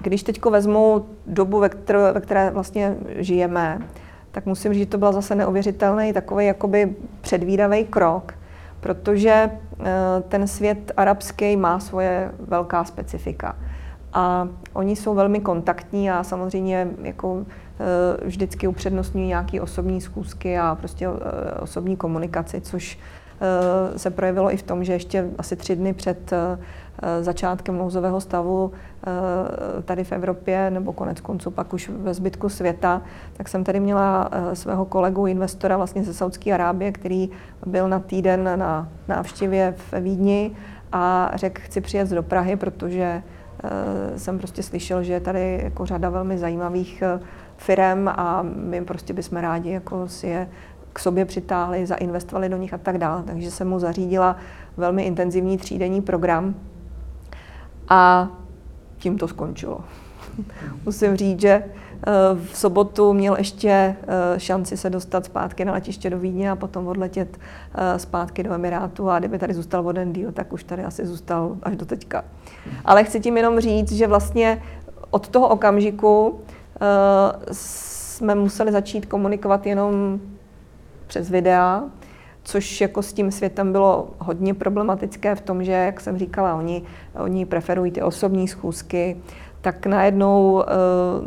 [0.00, 3.78] když teď vezmu dobu, ve které, ve které vlastně žijeme,
[4.32, 8.34] tak musím říct, že to byl zase neuvěřitelný takový jakoby předvídavý krok,
[8.82, 9.86] protože eh,
[10.28, 13.56] ten svět arabský má svoje velká specifika.
[14.12, 20.74] A oni jsou velmi kontaktní a samozřejmě jako eh, vždycky upřednostňují nějaké osobní schůzky a
[20.74, 22.98] prostě eh, osobní komunikaci, což
[23.96, 26.32] se projevilo i v tom, že ještě asi tři dny před
[27.20, 33.02] začátkem nouzového stavu eh, tady v Evropě, nebo konec konců pak už ve zbytku světa,
[33.32, 37.30] tak jsem tady měla eh, svého kolegu, investora vlastně ze Saudské Arábie, který
[37.66, 40.56] byl na týden na návštěvě v Vídni
[40.92, 43.22] a řekl, chci přijet do Prahy, protože
[44.16, 47.02] jsem prostě slyšel, že je tady jako řada velmi zajímavých
[47.56, 50.48] firm a my prostě bychom rádi jako si je
[50.92, 53.22] k sobě přitáhli, zainvestovali do nich a tak dále.
[53.22, 54.36] Takže jsem mu zařídila
[54.76, 56.54] velmi intenzivní třídenní program,
[57.88, 58.28] a
[58.98, 59.80] tím to skončilo.
[60.84, 61.70] Musím říct, že eh,
[62.44, 66.86] v sobotu měl ještě eh, šanci se dostat zpátky na letiště do Vídně a potom
[66.86, 67.38] odletět
[67.74, 71.06] eh, zpátky do Emirátu a kdyby tady zůstal o den díl, tak už tady asi
[71.06, 72.24] zůstal až do teďka.
[72.84, 74.62] Ale chci tím jenom říct, že vlastně
[75.10, 76.40] od toho okamžiku
[77.52, 80.20] jsme museli začít komunikovat jenom
[81.06, 81.84] přes videa,
[82.42, 86.82] což jako s tím světem bylo hodně problematické v tom, že, jak jsem říkala, oni,
[87.14, 89.16] oni preferují ty osobní schůzky,
[89.60, 90.72] tak najednou, eh,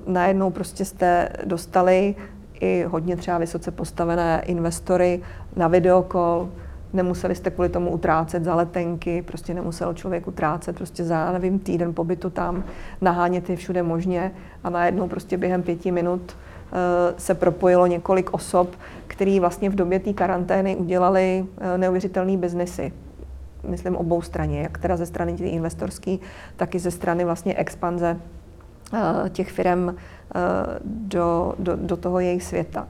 [0.08, 2.16] najednou prostě jste dostali
[2.60, 5.22] i hodně třeba vysoce postavené investory
[5.56, 6.50] na videokol,
[6.94, 11.94] nemuseli jste kvůli tomu utrácet za letenky, prostě nemusel člověk utrácet prostě za, nevím, týden
[11.94, 12.64] pobytu tam,
[13.02, 14.32] nahánět je všude možně
[14.64, 16.36] a najednou prostě během pěti minut
[17.18, 18.70] se propojilo několik osob,
[19.08, 22.94] který vlastně v době té karantény udělali eh, neuvěřitelné biznesy.
[23.68, 26.20] Myslím obou straně, jak teda ze strany investorský,
[26.56, 28.18] tak i ze strany vlastně expanze
[28.94, 29.96] eh, těch firm
[30.86, 32.88] do, do, do toho jejich světa.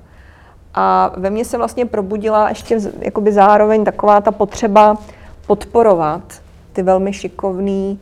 [0.74, 4.98] A ve mně se vlastně probudila ještě jakoby zároveň taková ta potřeba
[5.48, 6.41] podporovat
[6.74, 8.00] ty velmi šikovný,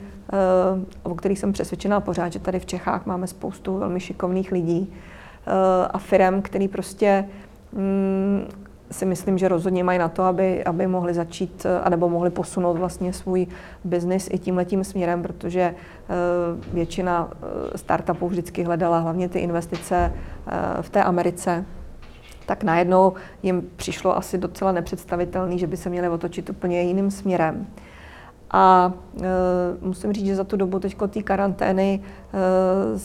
[1.03, 5.12] o kterých jsem přesvědčená pořád, že tady v Čechách máme spoustu velmi šikovných lidí, Eh,
[5.91, 7.25] a firm, který prostě
[7.71, 8.47] mm,
[8.91, 12.77] si myslím, že rozhodně mají na to, aby, aby mohli začít, eh, anebo mohli posunout
[12.77, 13.47] vlastně svůj
[13.83, 15.75] biznis i tímhletím směrem, protože eh,
[16.73, 17.29] většina
[17.75, 20.13] startupů vždycky hledala hlavně ty investice
[20.81, 21.65] v té Americe,
[22.45, 27.67] tak najednou jim přišlo asi docela nepředstavitelný, že by se měli otočit úplně jiným směrem.
[28.53, 29.27] A e,
[29.81, 31.99] musím říct, že za tu dobu teď té karantény
[32.33, 32.99] e,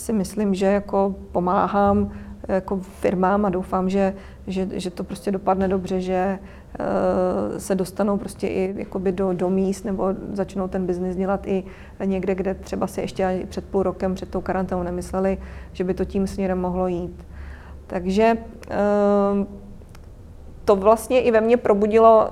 [0.00, 2.10] si myslím, že jako pomáhám
[2.48, 4.14] jako firmám a doufám, že,
[4.46, 9.50] že, že to prostě dopadne dobře, že uh, se dostanou prostě i jakoby do, do
[9.50, 11.64] míst nebo začnou ten biznis dělat i
[12.04, 15.38] někde, kde třeba si ještě před půl rokem, před tou karanténou nemysleli,
[15.72, 17.26] že by to tím směrem mohlo jít.
[17.86, 19.46] Takže uh,
[20.64, 22.30] to vlastně i ve mně probudilo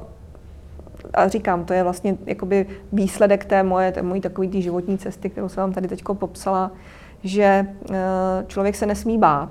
[1.14, 5.48] a říkám, to je vlastně jakoby výsledek té moje, té mojí takové životní cesty, kterou
[5.48, 6.70] jsem vám tady teď popsala,
[7.24, 7.66] že
[8.46, 9.50] člověk se nesmí bát.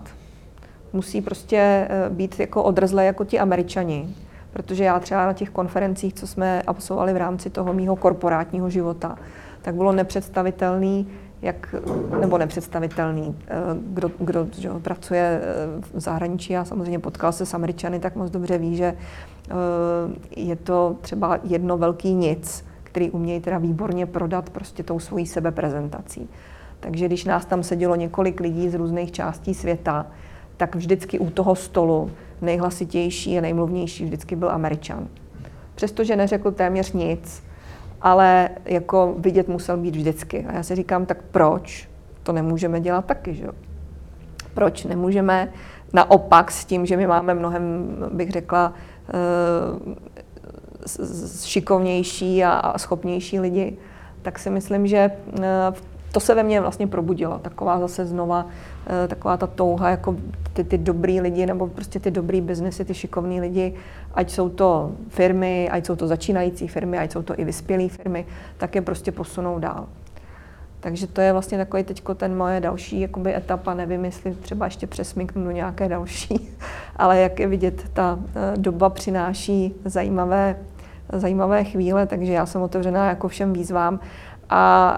[0.93, 4.15] Musí prostě být jako odrzlé jako ti američani.
[4.53, 9.17] Protože já třeba na těch konferencích, co jsme absolvovali v rámci toho mýho korporátního života,
[9.61, 11.07] tak bylo nepředstavitelný,
[11.41, 11.75] jak,
[12.19, 17.53] nebo nepředstavitelný, eh, kdo, kdo že, pracuje eh, v zahraničí a samozřejmě potkal se s
[17.53, 19.53] Američany, tak moc dobře ví, že eh,
[20.35, 26.29] je to třeba jedno velký nic, který umějí teda výborně prodat prostě tou svojí sebeprezentací.
[26.79, 30.05] Takže když nás tam sedělo několik lidí z různých částí světa,
[30.57, 32.11] tak vždycky u toho stolu
[32.41, 35.07] nejhlasitější a nejmluvnější vždycky byl Američan.
[35.75, 37.43] Přestože neřekl téměř nic,
[38.01, 40.45] ale jako vidět musel být vždycky.
[40.45, 41.89] A já si říkám, tak proč
[42.23, 43.47] to nemůžeme dělat taky, že
[44.57, 45.53] Proč nemůžeme
[45.93, 48.73] naopak s tím, že my máme mnohem, bych řekla,
[49.09, 49.13] eh,
[51.45, 53.77] šikovnější a schopnější lidi,
[54.21, 55.73] tak si myslím, že eh,
[56.11, 57.39] to se ve mně vlastně probudilo.
[57.39, 58.45] Taková zase znova,
[58.87, 60.15] eh, taková ta touha, jako
[60.53, 63.73] ty, ty dobrý lidi, nebo prostě ty dobrý biznesy, ty šikovní lidi,
[64.13, 68.25] ať jsou to firmy, ať jsou to začínající firmy, ať jsou to i vyspělé firmy,
[68.57, 69.87] tak je prostě posunou dál.
[70.79, 74.87] Takže to je vlastně takový teď ten moje další jakoby etapa, nevím, jestli třeba ještě
[74.87, 76.49] přesmyknu do nějaké další,
[76.95, 80.55] ale jak je vidět, ta eh, doba přináší zajímavé,
[81.13, 83.99] zajímavé chvíle, takže já jsem otevřená jako všem výzvám
[84.49, 84.97] a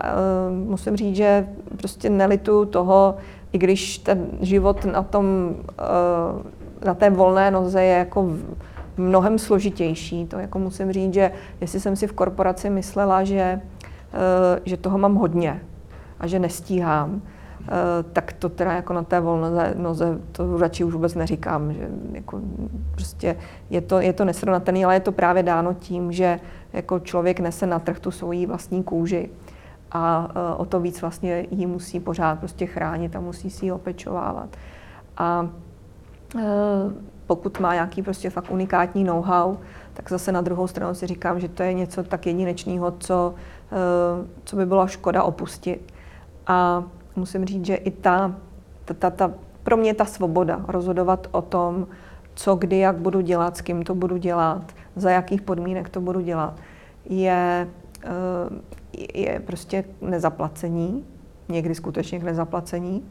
[0.49, 3.15] uh, musím říct, že prostě nelitu toho,
[3.51, 8.31] i když ten život na tom, uh, na té volné noze je jako
[8.97, 10.25] mnohem složitější.
[10.25, 11.31] To jako musím říct, že
[11.61, 13.61] jestli jsem si v korporaci myslela, že,
[14.13, 15.61] uh, že toho mám hodně
[16.19, 17.21] a že nestíhám,
[18.13, 22.39] tak to teda jako na té volné noze, to radši už vůbec neříkám, že jako
[22.91, 23.35] prostě
[23.69, 26.39] je to, je to nesrovnatelné, ale je to právě dáno tím, že
[26.73, 29.29] jako člověk nese na trh tu svoji vlastní kůži
[29.91, 33.71] a e, o to víc vlastně ji musí pořád prostě chránit a musí si ji
[33.71, 34.57] opečovávat.
[35.17, 35.49] A
[36.37, 36.43] e,
[37.27, 39.57] pokud má nějaký prostě fakt unikátní know-how,
[39.93, 43.33] tak zase na druhou stranu si říkám, že to je něco tak jedinečného, co,
[43.71, 45.93] e, co by bylo škoda opustit.
[46.47, 46.83] A
[47.15, 48.35] musím říct, že i ta,
[48.85, 49.31] ta, ta, ta
[49.63, 51.87] pro mě ta svoboda rozhodovat o tom,
[52.39, 56.19] co kdy, jak budu dělat, s kým to budu dělat, za jakých podmínek to budu
[56.19, 56.55] dělat,
[57.05, 57.67] je,
[58.03, 58.09] eh,
[59.13, 61.05] je prostě nezaplacení,
[61.49, 63.03] někdy skutečně k nezaplacení,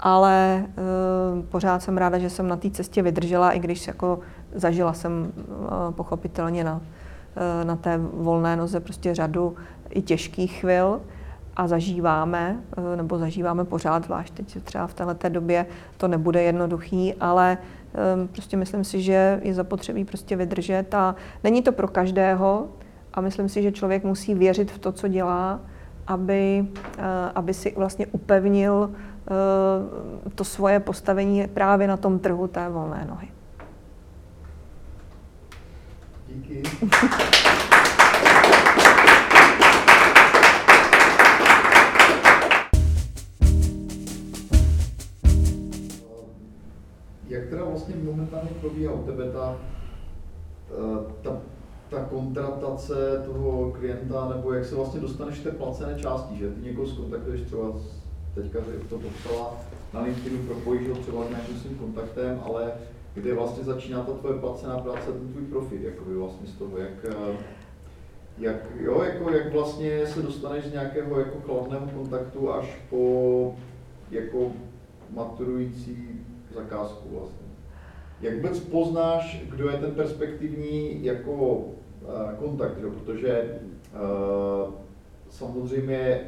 [0.00, 4.20] ale uh, pořád jsem ráda, že jsem na té cestě vydržela, i když jako
[4.54, 6.80] zažila jsem uh, pochopitelně na,
[7.64, 9.56] na té volné noze prostě řadu
[9.90, 11.00] i těžkých chvil
[11.56, 12.56] a zažíváme,
[12.96, 15.66] nebo zažíváme pořád, zvlášť teď třeba v této době
[15.96, 17.58] to nebude jednoduchý, ale
[18.32, 22.68] prostě myslím si, že je zapotřebí prostě vydržet a není to pro každého,
[23.14, 25.60] a myslím si, že člověk musí věřit v to, co dělá,
[26.06, 26.66] aby,
[26.98, 27.02] eh,
[27.34, 33.28] aby si vlastně upevnil eh, to svoje postavení právě na tom trhu té volné nohy.
[36.28, 36.62] Díky.
[47.88, 49.56] vlastně momentálně probíhá u tebe ta,
[50.70, 51.40] eh, ta
[51.90, 56.86] ta kontratace toho klienta, nebo jak se vlastně dostaneš té placené části, že ty někoho
[56.86, 57.72] zkontaktuješ třeba,
[58.34, 59.54] teďka to popsala,
[59.94, 62.72] na LinkedInu propojíš ho třeba s nějakým svým kontaktem, ale
[63.14, 67.06] kde vlastně začíná ta tvoje placená práce, ten tvůj profit, jakoby vlastně z toho, jak,
[68.38, 73.54] jak, jo, jako, jak vlastně se dostaneš z nějakého jako kladného kontaktu až po
[74.10, 74.52] jako
[75.10, 76.20] maturující
[76.54, 77.47] zakázku vlastně.
[78.20, 81.64] Jak vůbec poznáš, kdo je ten perspektivní jako
[82.08, 83.60] Eh, kontakt, jo, protože
[83.94, 84.74] uh,
[85.30, 86.20] samozřejmě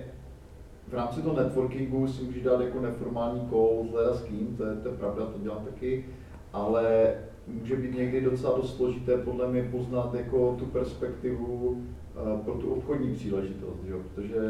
[0.89, 4.77] v rámci toho networkingu si můžeš dát jako neformální call, hledat s kým, to je,
[4.77, 6.05] to je pravda, to dělám taky,
[6.53, 7.15] ale
[7.47, 12.73] může být někdy docela dost složité podle mě poznat jako tu perspektivu uh, pro tu
[12.73, 14.41] obchodní příležitost, jo, protože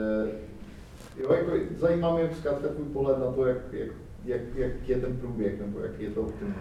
[1.16, 3.90] jo, jako zajímá mě zkrátka tvůj pohled na to, jak, jak,
[4.24, 6.54] jak, jak je ten průběh, nebo jak je to optimum.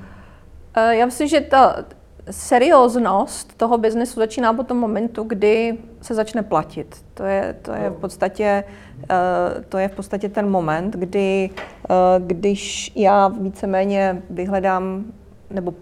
[0.76, 1.86] Já myslím, že ta,
[2.32, 7.05] serióznost toho biznesu začíná po tom momentu, kdy se začne platit.
[7.13, 8.63] To je, to je, v, podstatě,
[9.09, 15.03] eh, to je v podstatě ten moment, kdy eh, když já víceméně vyhledám
[15.49, 15.74] nebo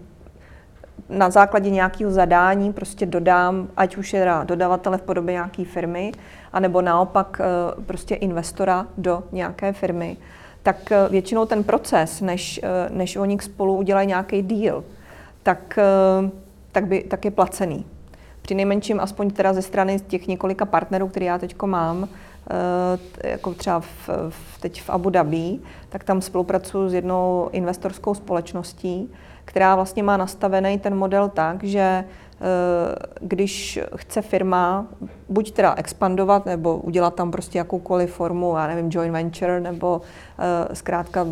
[1.10, 6.12] na základě nějakého zadání prostě dodám, ať už je dodavatele v podobě nějaké firmy,
[6.54, 10.18] anebo naopak eh, prostě investora do nějaké firmy,
[10.68, 14.84] tak většinou ten proces, než, než oni spolu udělají nějaký deal,
[15.44, 16.30] tak, eh,
[16.72, 17.86] tak, by, tak je placený.
[18.42, 22.08] Při nejmenším aspoň teda ze strany těch několika partnerů, které já teď mám,
[23.24, 25.60] jako třeba v, v, teď v Abu Dhabi,
[25.90, 29.12] tak tam spolupracuji s jednou investorskou společností,
[29.46, 32.27] která vlastně má nastavený ten model tak, že Eh,
[33.22, 34.88] když chce firma
[35.30, 40.74] buď teda expandovat, nebo udělat tam prostě jakoukoliv formu, já nevím, joint venture, nebo uh,
[40.74, 41.28] zkrátka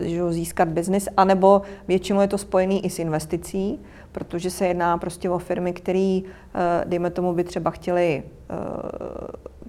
[0.00, 3.80] že získat biznis, anebo většinou je to spojený i s investicí,
[4.12, 8.56] protože se jedná prostě o firmy, které, uh, dejme tomu, by třeba chtěli uh,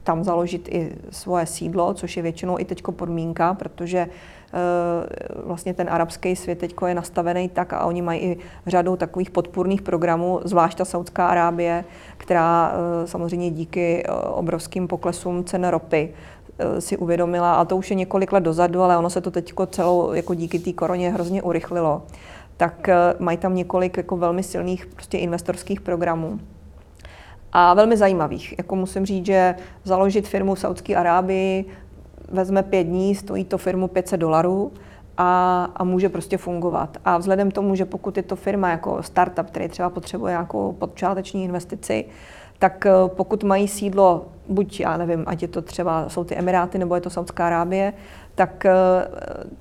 [0.04, 4.37] tam založit i svoje sídlo, což je většinou i teď podmínka, protože Eh,
[5.46, 8.38] vlastně ten arabský svět teď je nastavený tak a oni mají i
[8.68, 11.86] řadu takových podpůrných programů, zvlášť ta Saudská Arábie,
[12.18, 16.14] která eh, samozřejmě díky eh, obrovským poklesům cen ropy
[16.80, 20.14] si uvědomila, a to už je několik let dozadu, ale ono se to teď celou
[20.14, 22.02] jako díky té koroně hrozně urychlilo,
[22.58, 22.90] tak
[23.20, 26.40] mají tam několik jako velmi silných prostě investorských programů
[27.54, 28.58] a velmi zajímavých.
[28.58, 31.66] Jako musím říct, že založit firmu v Saudské Arábii
[32.32, 34.72] vezme pět dní, stojí to firmu 500 dolarů
[35.18, 36.98] a, a může prostě fungovat.
[37.06, 41.44] A vzhledem tomu, že pokud je to firma jako startup, který třeba potřebuje nějakou počáteční
[41.44, 42.06] investici,
[42.60, 46.78] tak eh, pokud mají sídlo, buď já nevím, ať je to třeba, jsou ty Emiráty
[46.78, 47.94] nebo je to Saudská Arábie,
[48.38, 48.72] tak, eh,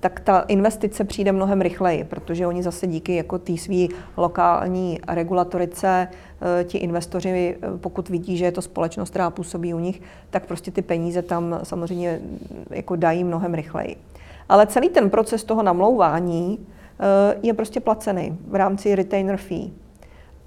[0.00, 6.08] tak ta investice přijde mnohem rychleji, protože oni zase díky jako té své lokální regulatorice,
[6.10, 10.70] eh, ti investoři, pokud vidí, že je to společnost, která působí u nich, tak prostě
[10.70, 12.20] ty peníze tam samozřejmě
[12.70, 13.96] jako dají mnohem rychleji.
[14.48, 16.66] Ale celý ten proces toho namlouvání
[17.42, 19.70] je prostě placený v rámci retainer fee.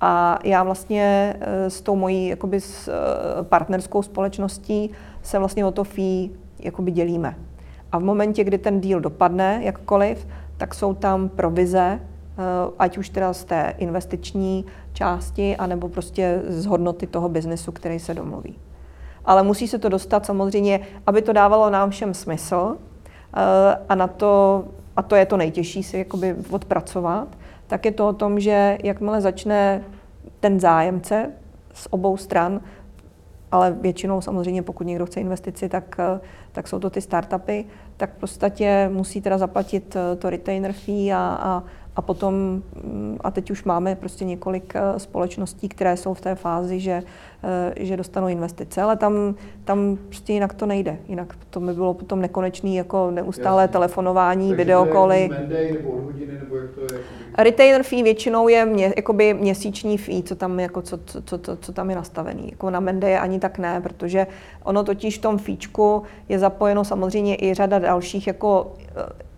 [0.02, 4.92] A já vlastně eh, s tou mojí jakoby s eh, partnerskou společností
[5.24, 7.36] se vlastně o to fee jakoby dělíme.
[7.92, 10.28] A v momentě, kdy ten deal dopadne jakkoliv,
[10.58, 12.42] tak jsou tam provize, eh,
[12.80, 18.14] ať už teda z té investiční části, anebo prostě z hodnoty toho biznesu, který se
[18.14, 18.56] domluví.
[19.26, 22.78] Ale musí se to dostat samozřejmě, aby to dávalo nám všem smysl
[23.90, 24.64] a na to,
[24.96, 27.28] a to je to nejtěžší si jakoby odpracovat,
[27.68, 29.84] tak je to o tom, že jakmile začne
[30.40, 31.32] ten zájemce
[31.74, 32.62] z obou stran,
[33.52, 35.98] ale většinou samozřejmě, pokud někdo chce investici, tak,
[36.52, 37.66] tak jsou to ty startupy,
[37.98, 41.64] tak v podstatě musí teda zaplatit to retainer fee a, a,
[42.00, 42.34] a potom,
[42.84, 47.04] mm, a teď už máme prostě několik eh, společností, které jsou v té fázi, že,
[47.44, 50.98] eh, že dostanou investice, ale tam, tam prostě jinak to nejde.
[51.08, 53.74] Jinak to by bylo potom nekonečný jako neustále Jasně.
[53.74, 55.30] telefonování, Takže videokoly.
[57.38, 61.74] Retainer fee většinou je mě, jakoby měsíční fee, co tam, jako, co, co, co, co
[61.74, 62.48] tam je nastavený.
[62.52, 64.28] Jako na Mendeje ani tak ne, protože
[64.64, 69.29] ono totiž v tom fíčku je zapojeno samozřejmě i řada dalších jako eh,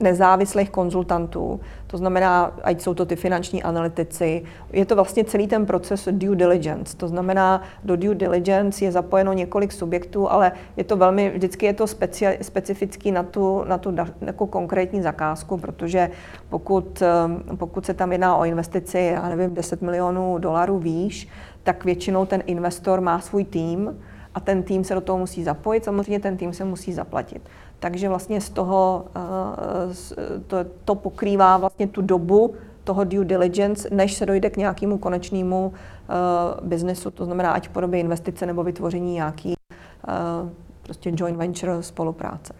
[0.00, 5.66] nezávislých konzultantů, to znamená, ať jsou to ty finanční analytici, je to vlastně celý ten
[5.66, 10.96] proces due diligence, to znamená, do due diligence je zapojeno několik subjektů, ale je to
[10.96, 16.10] velmi, vždycky je to speci, specifický na tu, na tu jako konkrétní zakázku, protože
[16.48, 21.28] pokud, um, pokud se tam jedná o investici, já nevím, 10 milionů dolarů výš,
[21.62, 23.96] tak většinou ten investor má svůj tým,
[24.34, 27.42] a ten tým se do toho musí zapojit, samozřejmě ten tým se musí zaplatit.
[27.80, 32.54] Takže vlastně z toho eh, to, to pokrývá vlastně tu dobu
[32.84, 37.72] toho due diligence, než se dojde k nějakému konečnému uh, biznesu, to znamená ať v
[37.72, 40.48] podobě investice nebo vytvoření nějaký uh,
[40.82, 42.54] prostě joint venture spolupráce.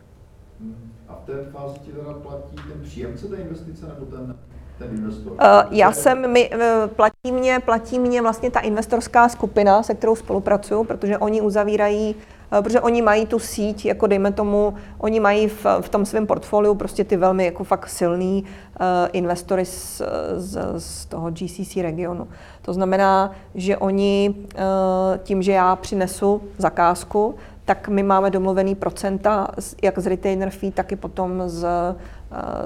[1.09, 4.37] A v té fázi ti teda platí ten příjemce té investice nebo ten
[4.79, 5.33] ten investor?
[5.33, 5.39] Uh,
[5.71, 6.51] já jsem, my,
[6.97, 12.15] platí, mě, platí mě vlastně ta investorská skupina, se kterou spolupracuju, protože oni uzavírají
[12.51, 16.75] protože oni mají tu síť, jako dejme tomu, oni mají v, v tom svém portfoliu
[16.75, 20.03] prostě ty velmi jako fakt silný uh, investory z,
[20.37, 22.29] z, z toho GCC regionu.
[22.63, 27.35] To znamená, že oni uh, tím, že já přinesu zakázku,
[27.65, 29.49] tak my máme domluvený procenta
[29.83, 31.67] jak z retainer fee, tak i potom z,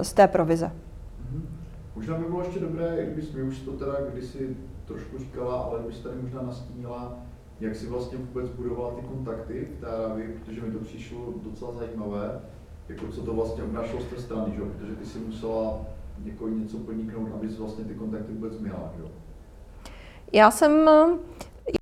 [0.03, 0.71] z té provize.
[1.97, 5.99] Možná by bylo ještě dobré, kdybys mi už to teda kdysi trošku říkala, ale kdybys
[5.99, 7.13] tady možná nastínila,
[7.61, 11.19] jak si vlastně vůbec budovala ty kontakty v té Arábii, protože mi to přišlo
[11.51, 12.41] docela zajímavé,
[12.89, 14.63] jako co to vlastně obnášelo z té strany, že?
[14.63, 15.81] protože ty si musela
[16.25, 18.93] někoho něco podniknout, aby si vlastně ty kontakty vůbec měla.
[18.97, 19.03] Že?
[20.33, 20.91] Já jsem,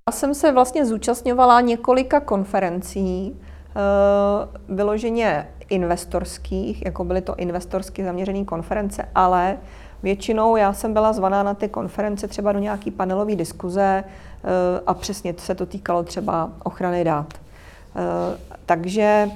[0.07, 8.45] já jsem se vlastně zúčastňovala několika konferencí, uh, vyloženě investorských, jako byly to investorsky zaměřené
[8.45, 9.59] konference, ale
[10.03, 14.11] Většinou já jsem byla zvaná na ty konference třeba do nějaký panelové diskuze eh,
[14.87, 17.35] a přesně se to týkalo třeba ochrany dát.
[17.35, 19.29] Eh, takže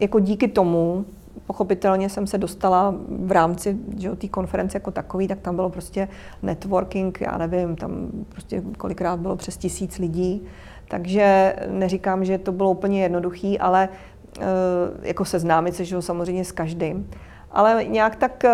[0.00, 1.04] jako díky tomu
[1.46, 3.76] pochopitelně jsem se dostala v rámci
[4.18, 6.08] té konference jako takový, tak tam bylo prostě
[6.42, 10.42] networking, já nevím, tam prostě kolikrát bylo přes tisíc lidí,
[10.88, 13.88] takže neříkám, že to bylo úplně jednoduchý, ale
[14.38, 14.44] uh,
[15.02, 17.10] jako seznámit se, že samozřejmě s každým.
[17.52, 18.44] Ale nějak tak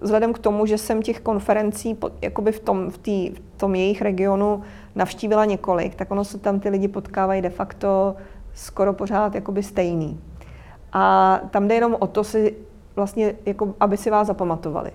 [0.00, 4.02] vzhledem k tomu, že jsem těch konferencí jakoby v tom, v, tý, v tom jejich
[4.02, 4.62] regionu
[4.94, 8.16] navštívila několik, tak ono se tam ty lidi potkávají de facto
[8.54, 10.20] skoro pořád jakoby stejný.
[10.92, 12.56] A tam jde jenom o to, si
[12.96, 14.90] vlastně, jako, aby si vás zapamatovali.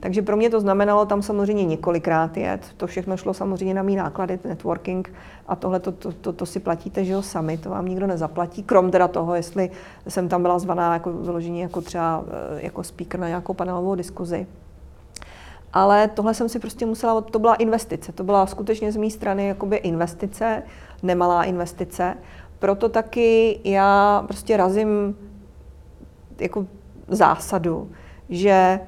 [0.00, 2.66] Takže pro mě to znamenalo tam samozřejmě několikrát jet.
[2.76, 5.12] To všechno šlo samozřejmě na mý náklady, networking
[5.46, 8.62] a tohle to, to, to, to si platíte, že jo, sami, to vám nikdo nezaplatí,
[8.62, 9.70] krom teda toho, jestli
[10.08, 14.46] jsem tam byla zvaná jako vyložení jako třeba eh, jako speaker na nějakou panelovou diskuzi.
[15.72, 19.46] Ale tohle jsem si prostě musela, to byla investice, to byla skutečně z mé strany
[19.46, 20.62] jakoby investice,
[21.02, 22.16] nemalá investice.
[22.58, 25.16] Proto taky já prostě razím
[26.38, 26.66] jako
[27.08, 27.90] zásadu,
[28.28, 28.80] že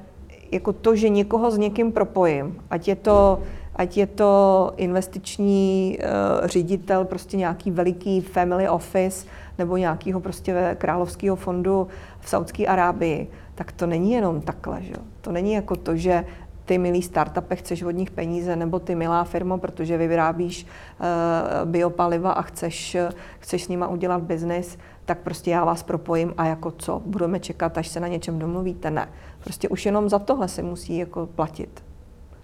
[0.53, 3.39] jako to, že někoho s někým propojím, ať je to,
[3.75, 9.27] ať je to investiční uh, ředitel, prostě nějaký veliký family office
[9.57, 11.87] nebo nějakého prostě královského fondu
[12.19, 14.81] v Saudské Arábii, tak to není jenom takhle.
[14.81, 14.93] Že?
[15.21, 16.25] To není jako to, že
[16.65, 21.69] ty milý startupy chceš od nich peníze, nebo ty milá firma, protože vy vyrábíš uh,
[21.69, 22.97] biopaliva a chceš,
[23.39, 27.77] chceš s nima udělat biznis, tak prostě já vás propojím a jako co, budeme čekat,
[27.77, 28.91] až se na něčem domluvíte?
[28.91, 29.09] Ne.
[29.43, 31.83] Prostě už jenom za tohle se musí jako platit.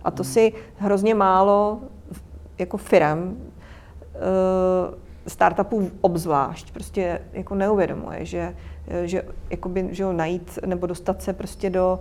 [0.03, 0.31] A to hmm.
[0.31, 1.79] si hrozně málo
[2.57, 4.93] jako firem, uh,
[5.27, 8.55] startupů obzvlášť, prostě jako neuvědomuje, že,
[9.03, 11.99] že, jakoby, že najít nebo dostat se prostě do,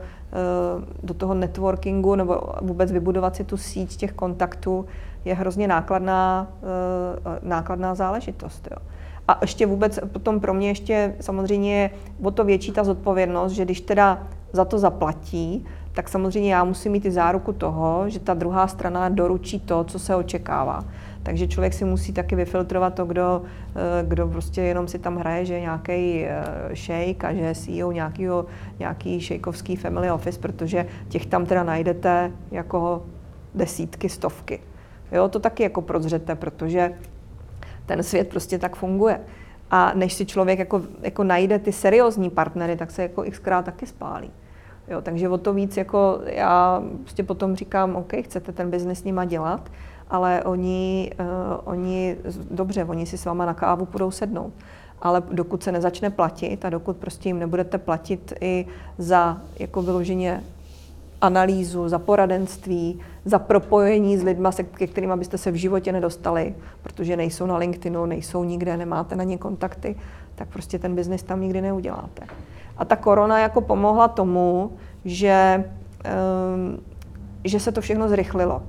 [0.79, 4.87] uh, do toho networkingu nebo vůbec vybudovat si tu síť těch kontaktů
[5.25, 6.53] je hrozně nákladná,
[7.43, 8.69] nákladná záležitost.
[8.71, 8.77] Jo.
[9.29, 11.91] A ještě vůbec potom pro mě ještě samozřejmě je
[12.23, 16.93] o to větší ta zodpovědnost, že když teda za to zaplatí, tak samozřejmě já musím
[16.93, 20.85] mít i záruku toho, že ta druhá strana doručí to, co se očekává.
[21.23, 23.43] Takže člověk si musí taky vyfiltrovat to, kdo,
[23.77, 27.55] eh, kdo prostě jenom si tam hraje, že je nějaký eh, šejk a že je
[27.55, 28.47] CEO nějakýho,
[28.79, 33.03] nějaký šejkovský family office, protože těch tam teda najdete jako
[33.55, 34.61] desítky, stovky.
[35.13, 36.93] Jo, to taky jako prozřete, protože
[37.89, 39.21] ten svět prostě tak funguje.
[39.71, 43.87] A než si člověk jako, jako najde ty seriózní partnery, tak se jako xkrát taky
[43.87, 44.31] spálí.
[44.89, 49.05] Jo, takže o to víc jako já prostě potom říkám, OK, chcete ten biznis s
[49.05, 49.71] nima dělat,
[50.11, 51.27] ale oni, uh,
[51.65, 52.17] oni,
[52.51, 54.53] dobře, oni si s váma na kávu půjdou sednout.
[55.03, 58.67] Ale dokud se nezačne platit a dokud prostě jim nebudete platit i
[58.99, 60.43] za jako vyloženě
[61.21, 67.17] analýzu, za poradenství, za propojení s lidmi, ke kterým byste se v životě nedostali, protože
[67.17, 69.97] nejsou na LinkedInu, nejsou nikde, nemáte na ně kontakty,
[70.35, 72.27] tak prostě ten biznis tam nikdy neuděláte.
[72.77, 74.73] A ta korona jako pomohla tomu,
[75.05, 75.65] že,
[76.55, 76.79] um,
[77.45, 78.63] že se to všechno zrychlilo.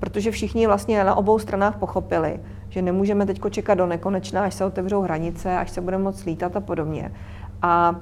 [0.00, 4.64] Protože všichni vlastně na obou stranách pochopili, že nemůžeme teď čekat do nekonečna, až se
[4.64, 7.12] otevřou hranice, až se budeme moc lítat a podobně.
[7.62, 7.96] A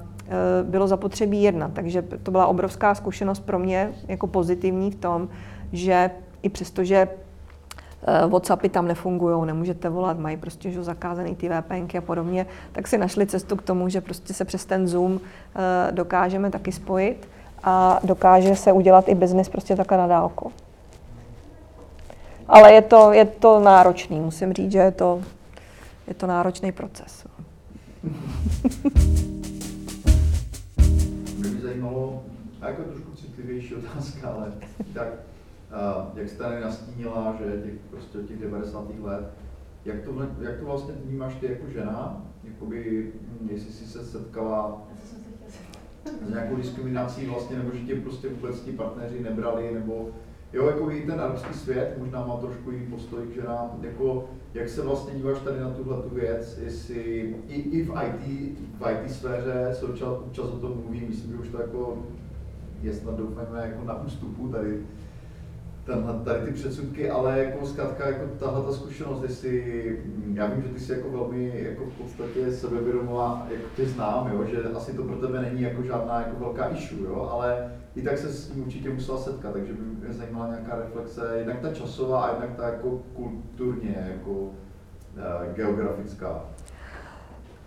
[0.62, 1.72] bylo zapotřebí jednat.
[1.72, 5.28] Takže to byla obrovská zkušenost pro mě jako pozitivní v tom,
[5.72, 6.10] že
[6.42, 7.08] i přesto, že
[8.06, 12.88] eh, WhatsAppy tam nefungují, nemůžete volat, mají prostě že zakázaný ty VPNky a podobně, tak
[12.88, 17.28] si našli cestu k tomu, že prostě se přes ten Zoom eh, dokážeme taky spojit
[17.62, 20.52] a dokáže se udělat i biznis prostě takhle na dálku.
[22.48, 25.22] Ale je to, je to náročný, musím říct, že je to,
[26.08, 27.26] je to náročný proces.
[32.70, 34.52] Jako trošku citlivější otázka, ale
[34.94, 35.08] tak,
[36.14, 38.84] jak jste tady nastínila, že těch, prostě od těch 90.
[39.00, 39.30] let,
[39.84, 42.26] jak to, jak to vlastně vnímáš ty jako žena?
[42.44, 44.82] Jakoby, hm, jestli jsi se setkala
[46.26, 50.10] s nějakou diskriminací vlastně, nebo že tě prostě vůbec ti partneři nebrali, nebo
[50.52, 54.68] jo, jako i ten arabský svět možná má trošku jiný postoj k ženám, jako jak
[54.68, 59.10] se vlastně díváš tady na tuhle tu věc, jestli i, i v IT, v IT
[59.10, 61.98] sféře se občas, občas o tom mluví, myslím, že už to jako
[62.82, 64.80] je snad doufejme jako na ústupu tady,
[65.84, 69.98] tenhle, tady ty předsudky, ale jako zkrátka jako tahle ta zkušenost, jestli,
[70.34, 74.44] já vím, že ty jsi jako velmi jako v podstatě sebevědomová, jako tě znám, jo,
[74.44, 78.18] že asi to pro tebe není jako žádná jako velká issue, jo, ale i tak
[78.18, 82.24] se s tím určitě musela setkat, takže by mě zajímala nějaká reflexe, jednak ta časová
[82.24, 84.52] a jednak ta jako kulturně, jako uh,
[85.54, 86.44] geografická.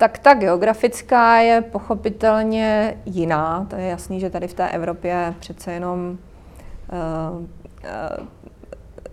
[0.03, 3.65] Tak ta geografická je pochopitelně jiná.
[3.69, 7.47] To je jasný, že tady v té Evropě přece jenom uh, uh,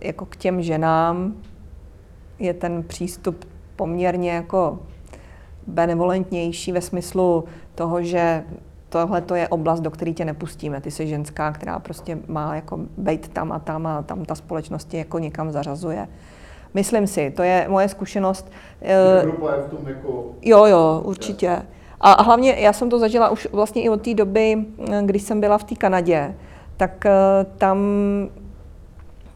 [0.01, 1.33] jako k těm ženám
[2.39, 4.79] je ten přístup poměrně jako
[5.67, 7.43] benevolentnější ve smyslu
[7.75, 8.43] toho, že
[8.89, 10.81] tohle to je oblast, do které tě nepustíme.
[10.81, 14.87] Ty jsi ženská, která prostě má jako být tam a tam a tam ta společnost
[14.87, 16.07] tě jako někam zařazuje.
[16.73, 18.51] Myslím si, to je moje zkušenost.
[18.81, 20.25] Evropa je v tom jako...
[20.41, 21.61] Jo, jo, určitě.
[22.01, 24.65] A hlavně já jsem to zažila už vlastně i od té doby,
[25.01, 26.35] když jsem byla v té Kanadě,
[26.77, 27.11] tak eh,
[27.57, 27.77] tam,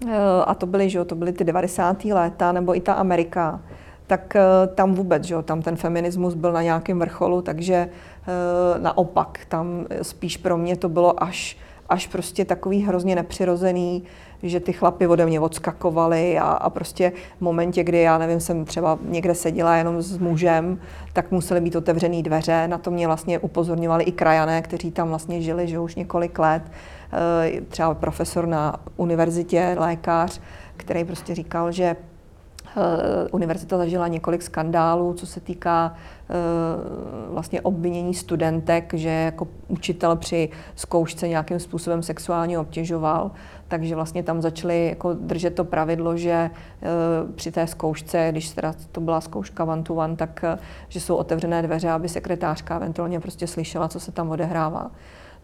[0.08, 2.06] eh, a to byly, že jo, to byly ty 90.
[2.06, 3.62] léta, nebo i ta Amerika,
[4.08, 4.42] tak eh,
[4.76, 7.90] tam vůbec, že jo, tam ten feminismus byl na nějakém vrcholu, takže
[8.78, 11.58] naopak, tam spíš pro mě to bylo až,
[11.90, 14.04] až prostě takový hrozně nepřirozený,
[14.44, 18.66] že ty chlapy ode mě odskakovali a, a prostě v momentě, kdy já nevím, jsem
[18.66, 20.80] třeba někde seděla jenom s mužem,
[21.14, 22.68] tak musely být otevřené dveře.
[22.68, 26.64] Na to mě vlastně upozorňovali i krajané, kteří tam vlastně žili, že už několik let.
[27.14, 30.42] Eh, třeba profesor na univerzitě, lékař,
[30.78, 31.96] který prostě říkal, že
[33.32, 35.96] univerzita zažila několik skandálů, co se týká
[36.30, 36.34] eh,
[37.30, 43.32] vlastně obvinění studentek, že jako učitel při zkoušce nějakým způsobem sexuálně obtěžoval.
[43.68, 46.52] Takže vlastně tam začali jako držet to pravidlo, že eh,
[47.36, 50.46] při té zkoušce, když teda to byla zkouška one to one, tak
[50.90, 54.92] že jsou otevřené dveře, aby sekretářka eventuálně prostě slyšela, co se tam odehrává.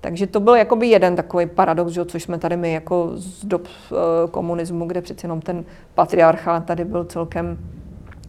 [0.02, 3.62] Takže to byl jakoby jeden takový paradox, že, což jsme tady my jako z dob
[3.62, 3.98] uh,
[4.32, 7.58] komunismu, kde přeci jenom ten patriarchát tady byl celkem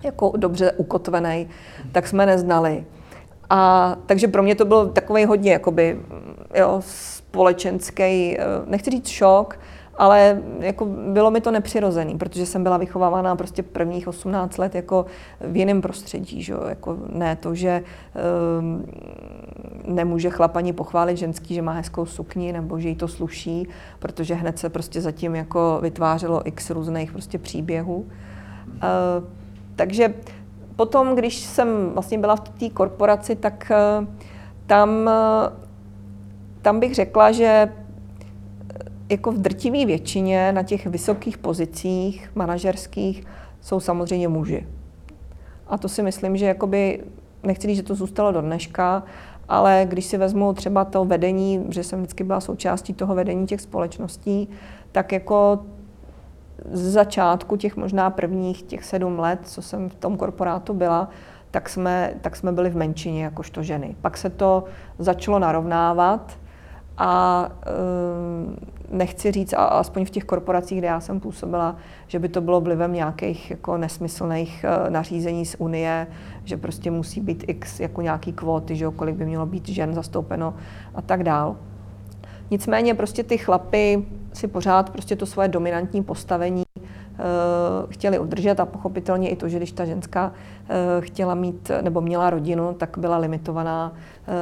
[0.02, 1.48] jako dobře ukotvený,
[1.92, 2.84] tak jsme neznali.
[3.50, 6.00] A takže pro mě to byl takový hodně jakoby,
[6.54, 9.58] jo, společenský, eh, nechci říct šok,
[9.96, 15.06] ale jako bylo mi to nepřirozený, protože jsem byla vychovávána prostě prvních 18 let jako
[15.40, 16.54] v jiném prostředí, že?
[16.68, 17.82] Jako ne to, že
[18.58, 18.84] um,
[19.86, 23.68] nemůže chlap ani pochválit ženský, že má hezkou sukni nebo že jí to sluší,
[23.98, 27.96] protože hned se prostě zatím jako vytvářelo x různých prostě příběhů.
[27.96, 28.08] Uh,
[29.76, 30.14] takže
[30.76, 34.06] potom, když jsem vlastně byla v té korporaci, tak uh,
[34.66, 35.52] tam, uh,
[36.62, 37.72] tam bych řekla, že
[39.08, 43.24] jako v drtivé většině na těch vysokých pozicích manažerských
[43.60, 44.66] jsou samozřejmě muži.
[45.66, 47.04] A to si myslím, že jakoby,
[47.42, 49.02] nechci říct, že to zůstalo do dneška,
[49.48, 53.60] ale když si vezmu třeba to vedení, že jsem vždycky byla součástí toho vedení těch
[53.60, 54.48] společností,
[54.92, 55.58] tak jako
[56.72, 61.08] z začátku těch možná prvních těch sedm let, co jsem v tom korporátu byla,
[61.50, 63.96] tak jsme, tak jsme byli v menšině jakožto ženy.
[64.00, 64.64] Pak se to
[64.98, 66.38] začalo narovnávat
[66.98, 67.48] a
[68.92, 71.76] nechci říct, a aspoň v těch korporacích, kde já jsem působila,
[72.06, 76.06] že by to bylo vlivem nějakých jako nesmyslných uh, nařízení z Unie,
[76.44, 80.54] že prostě musí být x jako nějaký kvóty, že kolik by mělo být žen zastoupeno
[80.94, 81.56] a tak dál.
[82.50, 86.71] Nicméně prostě ty chlapy si pořád prostě to svoje dominantní postavení Eh,
[87.90, 90.32] chtěli udržet a pochopitelně i to, že když ta ženská
[90.68, 94.32] eh, chtěla mít nebo měla rodinu, tak byla limitovaná eh,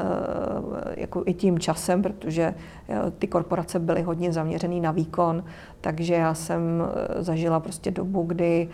[0.97, 2.55] jako i tím časem, protože
[3.18, 5.45] ty korporace byly hodně zaměřený na výkon,
[5.81, 6.83] takže já jsem
[7.18, 8.68] zažila prostě dobu, kdy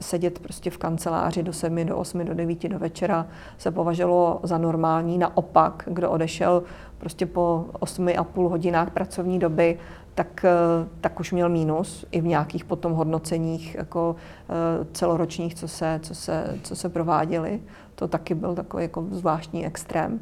[0.00, 3.26] sedět prostě v kanceláři do 7, do 8, do 9 do večera
[3.58, 5.18] se považovalo za normální.
[5.18, 6.62] Naopak, kdo odešel
[6.98, 9.78] prostě po 8 a půl hodinách pracovní doby,
[10.14, 14.16] tak, eh, tak už měl mínus i v nějakých potom hodnoceních jako
[14.48, 17.60] eh, celoročních, co se, co se, co se prováděly.
[17.94, 20.20] To taky byl takový jako zvláštní extrém.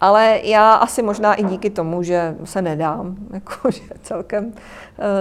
[0.00, 4.52] Ale já asi možná i díky tomu, že se nedám, jako, že celkem uh,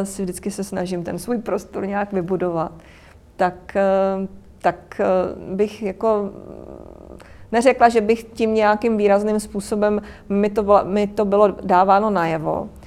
[0.04, 2.72] si vždycky se snažím ten svůj prostor nějak vybudovat,
[3.36, 3.78] tak,
[4.60, 5.02] tak
[5.52, 6.30] bych jako
[7.52, 12.85] neřekla, že bych tím nějakým výrazným způsobem, mi to, mi to bylo dáváno najevo, Eh,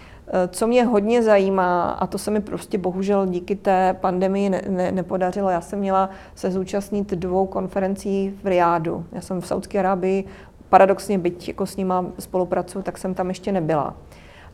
[0.49, 4.93] co mě hodně zajímá, a to se mi prostě bohužel díky té pandemii ne, ne,
[4.93, 9.05] nepodařilo, já jsem měla se zúčastnit dvou konferencí v Riádu.
[9.13, 10.25] Já jsem v Saudské Arábii,
[10.69, 13.95] paradoxně byť jako s nima spolupracuju, tak jsem tam ještě nebyla.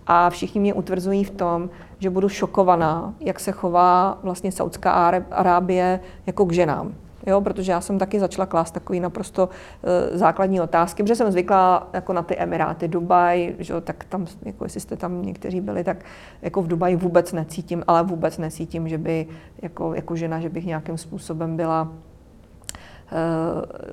[0.07, 4.93] A všichni mě utvrzují v tom, že budu šokovaná, jak se chová vlastně Saudská
[5.31, 6.95] Arábie jako k ženám
[7.27, 11.89] jo, protože já jsem taky začala klást takový naprosto uh, základní otázky, protože jsem zvyklá
[11.93, 15.97] jako na ty Emiráty, Dubaj, že, tak tam, jako jestli jste tam někteří byli, tak
[16.43, 19.27] jako v Dubaji vůbec necítím, ale vůbec necítím, že by
[19.63, 21.89] jako, jako žena, že bych nějakým způsobem byla uh,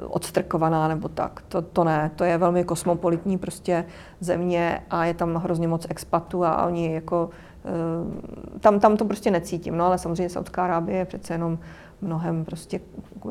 [0.07, 1.41] odstrkovaná nebo tak.
[1.47, 3.85] To, to ne, to je velmi kosmopolitní prostě
[4.19, 7.29] země a je tam hrozně moc expatů a oni jako
[7.63, 11.59] uh, tam, tam to prostě necítím, no ale samozřejmě Saudská Arábie je přece jenom
[12.01, 12.79] mnohem prostě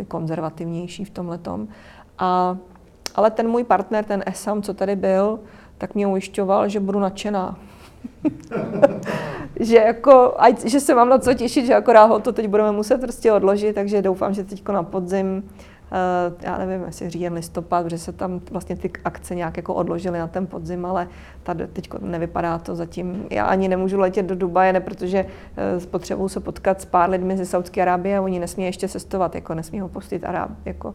[0.08, 1.68] konzervativnější v tom letom.
[2.18, 2.56] A,
[3.14, 5.40] ale ten můj partner, ten Esam, co tady byl,
[5.78, 7.58] tak mě ujišťoval, že budu nadšená.
[9.60, 12.72] že, jako, ať, že se mám na co těšit, že akorát ho to teď budeme
[12.72, 15.50] muset prostě odložit, takže doufám, že teď na podzim
[16.42, 20.26] já nevím, jestli říjen listopad, protože se tam vlastně ty akce nějak jako odložily na
[20.26, 21.08] ten podzim, ale
[21.42, 23.26] tady teď nevypadá to zatím.
[23.30, 25.26] Já ani nemůžu letět do Dubaje, ne, protože
[25.90, 29.54] potřebuju se potkat s pár lidmi ze Saudské Arábie a oni nesmí ještě cestovat, jako
[29.54, 30.94] nesmí ho pustit Arab, jako uh,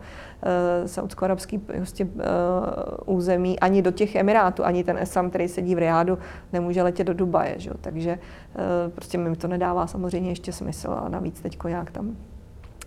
[0.85, 2.07] saudsko-arabský prostě,
[3.05, 6.17] území, ani do těch Emirátů, ani ten Esam, který sedí v Riádu,
[6.53, 7.71] nemůže letět do Dubaje, že?
[7.81, 8.19] takže
[8.95, 12.15] prostě mi to nedává samozřejmě ještě smysl a navíc teď nějak tam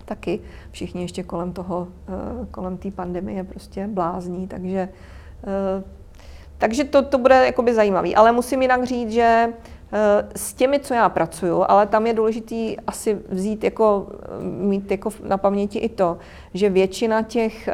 [0.09, 0.40] taky
[0.70, 4.88] všichni ještě kolem toho, uh, kolem té pandemie prostě blázní, takže
[5.78, 5.84] uh,
[6.59, 8.16] takže to, to bude jakoby zajímavý.
[8.16, 9.52] Ale musím jinak říct, že
[9.92, 14.90] Eh, s těmi, co já pracuju, ale tam je důležité asi vzít jako, eh, mít
[14.90, 16.18] jako na paměti i to,
[16.54, 17.68] že většina těch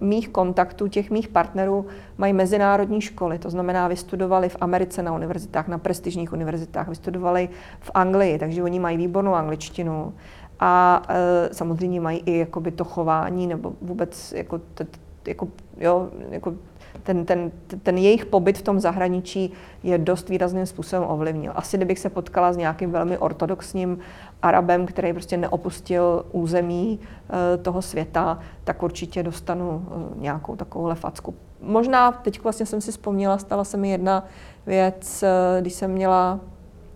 [0.00, 1.86] mých kontaktů, těch mých partnerů
[2.18, 7.48] mají mezinárodní školy, to znamená vystudovali v Americe na univerzitách, na prestižních univerzitách, vystudovali
[7.80, 10.14] v Anglii, takže oni mají výbornou angličtinu
[10.60, 11.16] a uh,
[11.52, 14.86] samozřejmě mají i jakoby to chování nebo vůbec jako, t,
[15.26, 16.54] jako, jo, jako
[17.02, 17.50] ten, ten,
[17.82, 19.52] ten jejich pobyt v tom zahraničí
[19.82, 21.52] je dost výrazným způsobem ovlivnil.
[21.54, 23.98] Asi kdybych se potkala s nějakým velmi ortodoxním
[24.42, 31.34] Arabem, který prostě neopustil území uh, toho světa, tak určitě dostanu uh, nějakou takovou facku.
[31.60, 34.24] Možná teď vlastně jsem si vzpomněla, stala se mi jedna
[34.66, 36.40] věc, uh, když jsem měla,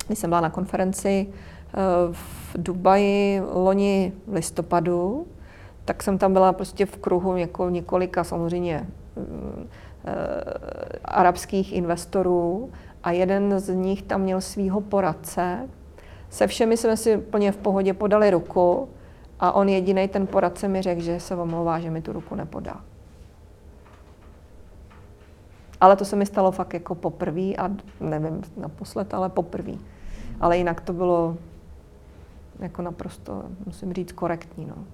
[0.07, 1.27] když jsem byla na konferenci
[2.13, 5.27] v Dubaji loni listopadu,
[5.85, 8.87] tak jsem tam byla prostě v kruhu jako několika samozřejmě
[10.05, 12.71] Eh, arabských investorů
[13.03, 15.69] a jeden z nich tam měl svého poradce.
[16.31, 18.89] Se všemi jsme si plně v pohodě podali ruku
[19.41, 22.81] a on jediný ten poradce mi řekl, že se omlouvá, že mi tu ruku nepodá.
[25.81, 29.73] Ale to se mi stalo fakt jako poprvé a nevím naposled, ale poprvé.
[30.41, 31.37] Ale jinak to bylo
[32.61, 34.67] jako naprosto, musím říct, korektní.
[34.67, 34.87] No.